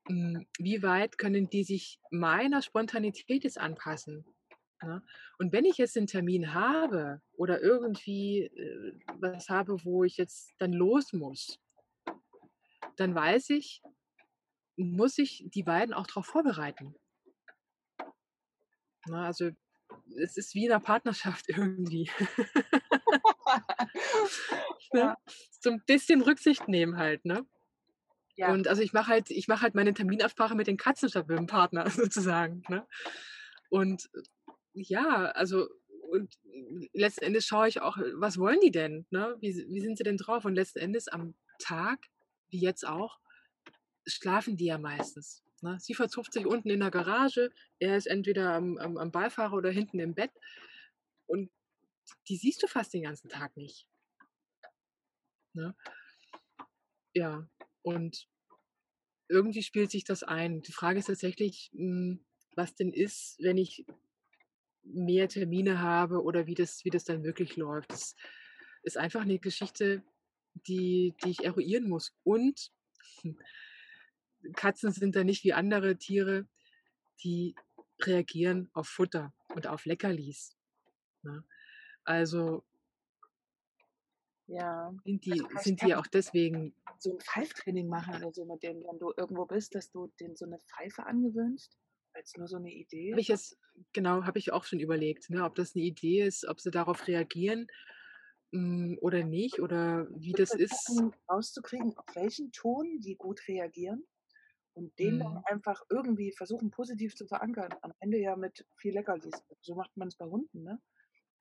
Hm, 0.09 0.47
wie 0.59 0.83
weit 0.83 1.19
können 1.19 1.51
die 1.51 1.65
sich 1.65 2.01
meiner 2.11 2.63
Spontanität 2.63 3.45
jetzt 3.45 3.59
anpassen, 3.59 4.25
ne? 4.83 5.03
Und 5.39 5.53
wenn 5.53 5.65
ich 5.67 5.79
jetzt 5.79 5.97
'n 5.97 6.07
Termin 6.07 6.55
habe 6.55 7.23
oder 7.37 7.61
irgendwie, 7.63 8.45
äh, 8.45 8.95
was 9.21 9.49
habe, 9.49 9.85
wo 9.85 10.05
ich 10.05 10.17
jetzt 10.17 10.55
dann 10.59 10.73
los 10.73 11.13
muss 11.13 11.59
dann 12.97 13.15
weiß 13.15 13.51
ich, 13.51 13.83
muss 14.77 15.19
ich 15.19 15.45
die 15.49 15.63
beiden 15.63 15.95
auch 15.95 16.07
drauf 16.07 16.27
vorbereiten. 16.27 16.95
Ne, 19.07 19.19
also, 19.27 19.51
es 20.17 20.37
ist 20.37 20.55
wie 20.55 20.65
in 20.67 20.71
'ner 20.73 20.81
Partnerschaft 20.81 21.47
irgendwie. 21.49 22.11
Ne? 24.95 25.17
So 25.61 25.71
'n 25.71 25.83
bisschen 25.87 26.23
Rücksicht 26.23 26.69
nehmen 26.69 26.97
halt, 26.99 27.25
ne? 27.27 27.47
Ja. 28.37 28.47
Und 28.47 28.69
also, 28.69 28.83
ich 28.83 28.93
mache 28.93 29.09
halt 29.13 29.31
ich 29.31 29.49
mache 29.49 29.63
halt 29.63 29.75
meine 29.75 29.95
Terminabsprache 29.95 30.55
mit 30.57 30.67
den 30.67 30.77
Katzen 30.79 31.09
statt 31.11 31.29
mit 31.29 31.39
dem 31.39 31.47
Partner 31.47 31.87
sozusagen, 31.91 32.63
ne? 32.69 32.87
Und, 33.71 34.11
äh, 34.15 34.23
ja, 34.75 35.27
also 35.33 35.69
und 36.11 36.35
letzten 36.95 37.25
Endes 37.25 37.47
schaue 37.47 37.69
ich 37.69 37.81
auch, 37.83 37.97
was 38.17 38.39
wollen 38.39 38.61
die 38.63 38.71
denn, 38.73 39.07
ne? 39.11 39.37
Wie 39.41 39.55
wie 39.71 39.81
sind 39.81 39.99
sie 39.99 40.05
denn 40.05 40.17
drauf? 40.19 40.45
Und 40.47 40.55
letzten 40.57 40.79
Endes 40.81 41.09
am 41.09 41.35
Tag, 41.59 41.99
wie 42.51 42.61
jetzt 42.61 42.87
auch, 42.87 43.19
schlafen 44.07 44.57
die 44.57 44.67
ja 44.67 44.79
meistens. 44.79 45.43
Ne? 45.61 45.79
Sie 45.81 45.95
verzupft 45.95 46.33
sich 46.33 46.47
unten 46.47 46.71
in 46.71 46.81
der 46.81 46.91
Garage, 46.91 47.51
er 47.79 47.97
ist 47.97 48.07
entweder 48.07 48.55
am, 48.55 48.79
am, 48.79 48.97
am 48.97 49.11
Beifahrer 49.11 49.55
oder 49.55 49.71
hinten 49.71 49.99
im 49.99 50.15
Bett 50.15 50.31
und 51.27 51.51
die 52.29 52.37
siehst 52.37 52.63
du 52.63 52.67
fast 52.67 52.93
den 52.95 53.03
ganzen 53.03 53.29
Tag 53.29 53.57
nicht. 53.57 53.87
Ne? 55.53 55.75
Ja, 57.15 57.49
und 57.83 58.29
irgendwie 59.29 59.63
spielt 59.63 59.91
sich 59.91 60.05
das 60.05 60.23
ein. 60.23 60.63
Die 60.63 60.73
Frage 60.73 60.99
ist 60.99 61.07
tatsächlich, 61.07 61.71
hm, 61.73 62.25
was 62.57 62.75
denn 62.75 62.93
ist, 62.93 63.37
wenn 63.41 63.59
ich 63.59 63.85
mehr 64.83 65.29
Termine 65.29 65.81
habe 65.81 66.23
oder 66.23 66.47
wie 66.47 66.55
das, 66.55 66.85
wie 66.85 66.91
das 66.91 67.05
dann 67.05 67.23
wirklich 67.23 67.57
läuft. 67.57 67.93
Das 67.93 68.17
ist 68.83 68.97
einfach 68.97 69.23
eine 69.23 69.39
Geschichte, 69.39 70.03
die, 70.67 71.15
die 71.23 71.31
ich 71.31 71.45
eruieren 71.45 71.89
muss. 71.89 72.13
Und 72.25 72.73
Katzen 74.55 74.93
sind 74.93 75.17
da 75.17 75.25
nicht 75.25 75.45
wie 75.45 75.53
andere 75.53 75.97
Tiere, 75.97 76.47
die 77.23 77.55
reagieren 78.01 78.71
auf 78.73 78.89
Futter 78.89 79.33
und 79.49 79.67
auf 79.67 79.85
Leckerlis. 79.85 80.57
Ne? 81.23 81.45
Also 82.05 82.65
ja. 84.47 84.93
sind 85.05 85.25
die, 85.25 85.43
also 85.43 85.63
sind 85.63 85.83
die 85.83 85.95
auch 85.95 86.07
deswegen. 86.07 86.75
So 86.99 87.13
ein 87.13 87.21
Pfeiftraining 87.21 87.89
machen 87.89 88.17
oder 88.17 88.33
so 88.33 88.45
mit 88.45 88.63
dem, 88.63 88.83
wenn 88.85 88.99
du 88.99 89.13
irgendwo 89.17 89.47
bist, 89.47 89.75
dass 89.75 89.91
du 89.91 90.09
denen 90.21 90.37
so 90.37 90.47
eine 90.47 90.59
Pfeife 90.59 91.07
angewöhnst? 91.07 91.79
Als 92.13 92.37
nur 92.37 92.49
so 92.49 92.57
eine 92.57 92.71
Idee? 92.71 93.13
Habe 93.13 93.21
ich 93.21 93.29
jetzt, 93.29 93.57
genau, 93.93 94.25
habe 94.25 94.39
ich 94.39 94.53
auch 94.53 94.65
schon 94.65 94.81
überlegt, 94.81 95.31
ne, 95.31 95.45
ob 95.45 95.55
das 95.55 95.75
eine 95.75 95.85
Idee 95.85 96.27
ist, 96.27 96.45
ob 96.47 96.61
sie 96.61 96.71
darauf 96.71 97.07
reagieren 97.07 97.69
mh, 98.51 98.59
hm, 98.61 98.99
oder 99.01 99.25
nicht 99.25 99.61
oder 99.61 100.09
wie 100.11 100.33
das 100.33 100.53
ist. 100.55 100.91
Rauszukriegen, 101.31 101.97
auf 101.97 102.17
welchen 102.17 102.51
Ton 102.53 103.01
die 103.01 103.15
gut 103.15 103.47
reagieren 103.47 104.05
und 104.81 104.99
den 104.99 105.17
mhm. 105.17 105.19
dann 105.21 105.45
einfach 105.45 105.83
irgendwie 105.91 106.33
versuchen, 106.33 106.71
positiv 106.71 107.15
zu 107.15 107.27
verankern. 107.27 107.75
Am 107.83 107.93
Ende 108.01 108.19
ja 108.19 108.35
mit 108.35 108.67
viel 108.77 108.95
Leckerlis. 108.95 109.45
So 109.61 109.75
macht 109.75 109.95
man 109.97 110.09
es 110.09 110.17
bei 110.17 110.25
Hunden, 110.25 110.63
ne? 110.63 110.81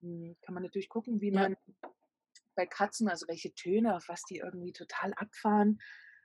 Hm, 0.02 0.36
kann 0.42 0.54
man 0.54 0.64
natürlich 0.64 0.90
gucken, 0.90 1.22
wie 1.22 1.32
man 1.32 1.54
ja. 1.54 1.90
bei 2.56 2.66
Katzen, 2.66 3.08
also 3.08 3.28
welche 3.30 3.54
Töne, 3.54 3.96
auf 3.96 4.10
was 4.10 4.24
die 4.24 4.38
irgendwie 4.38 4.74
total 4.74 5.14
abfahren. 5.14 5.80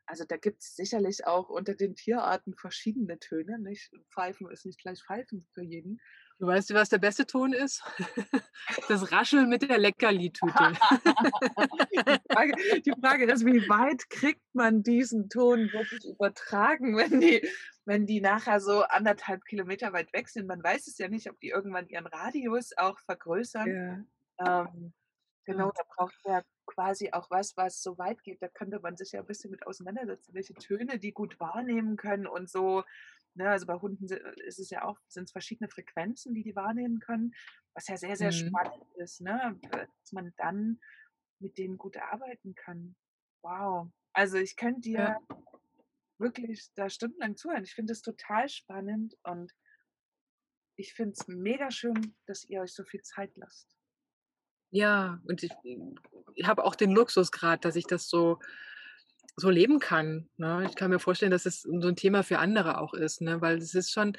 Also 0.06 0.24
da 0.24 0.36
gibt 0.36 0.62
es 0.62 0.76
sicherlich 0.76 1.26
auch 1.26 1.48
unter 1.48 1.74
den 1.74 1.94
Tierarten 1.94 2.54
verschiedene 2.54 3.18
Töne. 3.18 3.58
Nicht? 3.58 3.90
Pfeifen 4.12 4.50
ist 4.50 4.66
nicht 4.66 4.80
gleich 4.80 5.02
Pfeifen 5.02 5.46
für 5.52 5.62
jeden. 5.62 6.00
Du 6.38 6.46
weißt, 6.46 6.74
was 6.74 6.88
der 6.88 6.98
beste 6.98 7.26
Ton 7.26 7.52
ist? 7.52 7.82
Das 8.88 9.12
Rascheln 9.12 9.48
mit 9.48 9.62
der 9.62 9.78
Leckerli-Tüte. 9.78 10.72
die, 11.92 12.32
Frage, 12.32 12.52
die 12.82 12.92
Frage 13.00 13.24
ist, 13.30 13.46
wie 13.46 13.68
weit 13.68 14.08
kriegt 14.10 14.42
man 14.52 14.82
diesen 14.82 15.28
Ton 15.28 15.70
wirklich 15.72 16.04
übertragen, 16.04 16.96
wenn 16.96 17.20
die, 17.20 17.46
wenn 17.84 18.06
die 18.06 18.20
nachher 18.20 18.60
so 18.60 18.82
anderthalb 18.82 19.44
Kilometer 19.44 19.92
weit 19.92 20.12
weg 20.12 20.28
sind? 20.28 20.46
Man 20.46 20.62
weiß 20.62 20.86
es 20.86 20.98
ja 20.98 21.08
nicht, 21.08 21.30
ob 21.30 21.38
die 21.40 21.48
irgendwann 21.48 21.88
ihren 21.88 22.06
Radius 22.06 22.76
auch 22.76 22.98
vergrößern. 23.00 24.06
Ja. 24.38 24.64
Ähm, 24.64 24.92
genau, 25.44 25.70
da 25.74 25.82
braucht 25.96 26.18
ja 26.24 26.42
quasi 26.66 27.10
auch 27.12 27.30
was, 27.30 27.56
was 27.56 27.82
so 27.82 27.98
weit 27.98 28.22
geht. 28.22 28.42
Da 28.42 28.48
könnte 28.48 28.80
man 28.80 28.96
sich 28.96 29.12
ja 29.12 29.20
ein 29.20 29.26
bisschen 29.26 29.50
mit 29.50 29.66
auseinandersetzen, 29.66 30.34
welche 30.34 30.54
Töne 30.54 30.98
die 30.98 31.12
gut 31.12 31.38
wahrnehmen 31.40 31.96
können 31.96 32.26
und 32.26 32.50
so 32.50 32.84
Ne, 33.36 33.50
also 33.50 33.66
bei 33.66 33.74
Hunden 33.74 34.08
äh, 34.12 34.34
ist 34.46 34.60
es 34.60 34.70
ja 34.70 34.84
auch, 34.84 34.98
sind 35.08 35.24
es 35.24 35.32
verschiedene 35.32 35.68
Frequenzen, 35.68 36.34
die 36.34 36.44
die 36.44 36.54
wahrnehmen 36.54 37.00
können, 37.00 37.34
was 37.74 37.88
ja 37.88 37.96
sehr, 37.96 38.16
sehr 38.16 38.30
mhm. 38.30 38.46
spannend 38.48 38.84
ist, 38.96 39.20
ne? 39.20 39.58
dass 39.72 40.12
man 40.12 40.32
dann 40.36 40.80
mit 41.40 41.58
denen 41.58 41.76
gut 41.76 41.96
arbeiten 41.96 42.54
kann. 42.54 42.94
Wow. 43.42 43.90
Also 44.12 44.38
ich 44.38 44.54
könnte 44.54 44.82
dir 44.82 44.98
ja. 44.98 45.20
wirklich 46.18 46.72
da 46.76 46.88
stundenlang 46.88 47.36
zuhören. 47.36 47.64
Ich 47.64 47.74
finde 47.74 47.92
es 47.92 48.02
total 48.02 48.48
spannend 48.48 49.16
und 49.24 49.52
ich 50.76 50.94
finde 50.94 51.14
es 51.18 51.26
mega 51.26 51.72
schön, 51.72 52.14
dass 52.26 52.44
ihr 52.44 52.60
euch 52.60 52.72
so 52.72 52.84
viel 52.84 53.02
Zeit 53.02 53.36
lasst. 53.36 53.76
Ja, 54.74 55.20
und 55.28 55.44
ich, 55.44 55.52
ich 56.34 56.46
habe 56.48 56.64
auch 56.64 56.74
den 56.74 56.90
Luxus 56.90 57.30
gerade, 57.30 57.60
dass 57.60 57.76
ich 57.76 57.86
das 57.86 58.08
so 58.08 58.40
so 59.36 59.48
leben 59.48 59.78
kann. 59.78 60.28
Ne? 60.36 60.66
Ich 60.68 60.74
kann 60.74 60.90
mir 60.90 60.98
vorstellen, 60.98 61.30
dass 61.30 61.46
es 61.46 61.62
so 61.62 61.88
ein 61.88 61.96
Thema 61.96 62.24
für 62.24 62.40
andere 62.40 62.80
auch 62.80 62.92
ist, 62.92 63.20
ne? 63.20 63.40
weil 63.40 63.58
es 63.58 63.74
ist 63.74 63.92
schon 63.92 64.16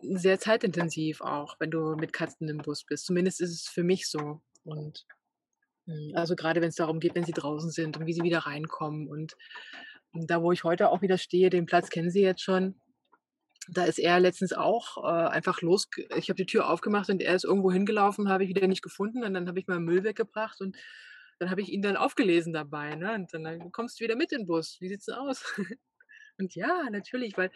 sehr 0.00 0.40
zeitintensiv 0.40 1.20
auch, 1.20 1.56
wenn 1.60 1.70
du 1.70 1.94
mit 1.94 2.12
Katzen 2.12 2.48
im 2.48 2.58
Bus 2.58 2.84
bist. 2.84 3.06
Zumindest 3.06 3.40
ist 3.40 3.50
es 3.50 3.68
für 3.68 3.84
mich 3.84 4.08
so. 4.08 4.40
Und 4.64 5.06
hm, 5.86 6.12
also 6.14 6.34
gerade 6.34 6.60
wenn 6.60 6.70
es 6.70 6.76
darum 6.76 6.98
geht, 6.98 7.14
wenn 7.14 7.24
sie 7.24 7.32
draußen 7.32 7.70
sind 7.70 7.96
und 7.96 8.06
wie 8.06 8.12
sie 8.12 8.22
wieder 8.22 8.40
reinkommen. 8.40 9.08
Und, 9.08 9.36
und 10.12 10.28
da, 10.30 10.42
wo 10.42 10.50
ich 10.50 10.64
heute 10.64 10.90
auch 10.90 11.00
wieder 11.00 11.18
stehe, 11.18 11.48
den 11.48 11.66
Platz 11.66 11.90
kennen 11.90 12.10
sie 12.10 12.22
jetzt 12.22 12.42
schon. 12.42 12.74
Da 13.68 13.84
ist 13.84 13.98
er 13.98 14.18
letztens 14.20 14.52
auch 14.52 14.96
äh, 14.98 15.28
einfach 15.28 15.60
los. 15.60 15.88
Ich 16.16 16.28
habe 16.28 16.36
die 16.36 16.46
Tür 16.46 16.68
aufgemacht 16.68 17.10
und 17.10 17.22
er 17.22 17.34
ist 17.34 17.44
irgendwo 17.44 17.70
hingelaufen, 17.70 18.28
habe 18.28 18.44
ich 18.44 18.48
wieder 18.48 18.66
nicht 18.66 18.82
gefunden. 18.82 19.22
Und 19.22 19.34
dann 19.34 19.46
habe 19.48 19.60
ich 19.60 19.66
mal 19.66 19.80
Müll 19.80 20.02
weggebracht 20.02 20.60
und 20.60 20.76
dann 21.38 21.50
habe 21.50 21.62
ich 21.62 21.70
ihn 21.70 21.82
dann 21.82 21.96
aufgelesen 21.96 22.52
dabei, 22.52 22.96
ne? 22.96 23.14
Und 23.14 23.32
dann, 23.32 23.44
dann 23.44 23.72
kommst 23.72 23.98
du 23.98 24.04
wieder 24.04 24.16
mit 24.16 24.32
in 24.32 24.40
den 24.40 24.46
Bus. 24.46 24.76
Wie 24.80 24.88
sieht's 24.88 25.06
denn 25.06 25.14
aus? 25.14 25.44
und 26.38 26.54
ja, 26.54 26.88
natürlich, 26.90 27.36
weil 27.38 27.50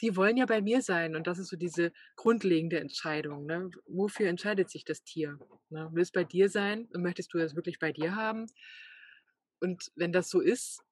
die 0.00 0.16
wollen 0.16 0.36
ja 0.36 0.46
bei 0.46 0.60
mir 0.60 0.82
sein. 0.82 1.16
Und 1.16 1.26
das 1.26 1.38
ist 1.38 1.48
so 1.48 1.56
diese 1.56 1.92
grundlegende 2.16 2.80
Entscheidung. 2.80 3.46
Ne? 3.46 3.70
Wofür 3.86 4.28
entscheidet 4.28 4.70
sich 4.70 4.84
das 4.84 5.02
Tier? 5.02 5.38
Ne? 5.70 5.88
Will 5.92 6.02
es 6.02 6.12
bei 6.12 6.24
dir 6.24 6.48
sein 6.48 6.88
und 6.92 7.02
möchtest 7.02 7.32
du 7.32 7.38
das 7.38 7.54
wirklich 7.54 7.78
bei 7.78 7.92
dir 7.92 8.14
haben? 8.16 8.46
Und 9.60 9.92
wenn 9.96 10.12
das 10.12 10.30
so 10.30 10.40
ist, 10.40 10.82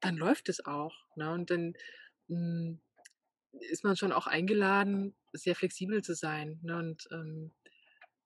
dann 0.00 0.16
läuft 0.16 0.48
es 0.48 0.64
auch. 0.64 0.94
Ne? 1.16 1.32
Und 1.32 1.50
dann 1.50 1.74
mh, 2.28 2.36
hm, 2.36 2.80
ist 3.52 3.84
man 3.84 3.96
schon 3.96 4.12
auch 4.12 4.26
eingeladen, 4.26 5.16
sehr 5.32 5.54
flexibel 5.54 6.02
zu 6.02 6.14
sein. 6.14 6.58
Ne? 6.62 6.76
Und 6.76 7.08
ähm, 7.12 7.52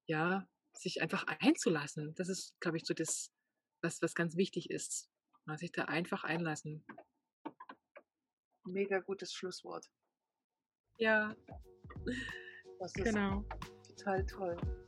ja, 0.07 0.47
sich 0.73 1.03
einfach 1.03 1.25
einzulassen. 1.27 2.15
Das 2.15 2.29
ist, 2.29 2.59
glaube 2.61 2.77
ich, 2.77 2.85
so 2.85 2.95
das, 2.95 3.33
was, 3.83 4.03
was 4.03 4.15
ganz 4.15 4.37
wichtig 4.37 4.71
ist. 4.71 5.09
Man 5.47 5.59
sich 5.59 5.73
da 5.73 5.85
einfach 5.85 6.25
einlassen. 6.25 6.85
Mega 8.65 9.01
gutes 9.01 9.33
Schlusswort. 9.33 9.91
Ja. 10.99 11.37
Das 12.79 12.95
ist 12.97 13.05
genau. 13.05 13.45
total 13.87 14.25
toll. 14.27 14.84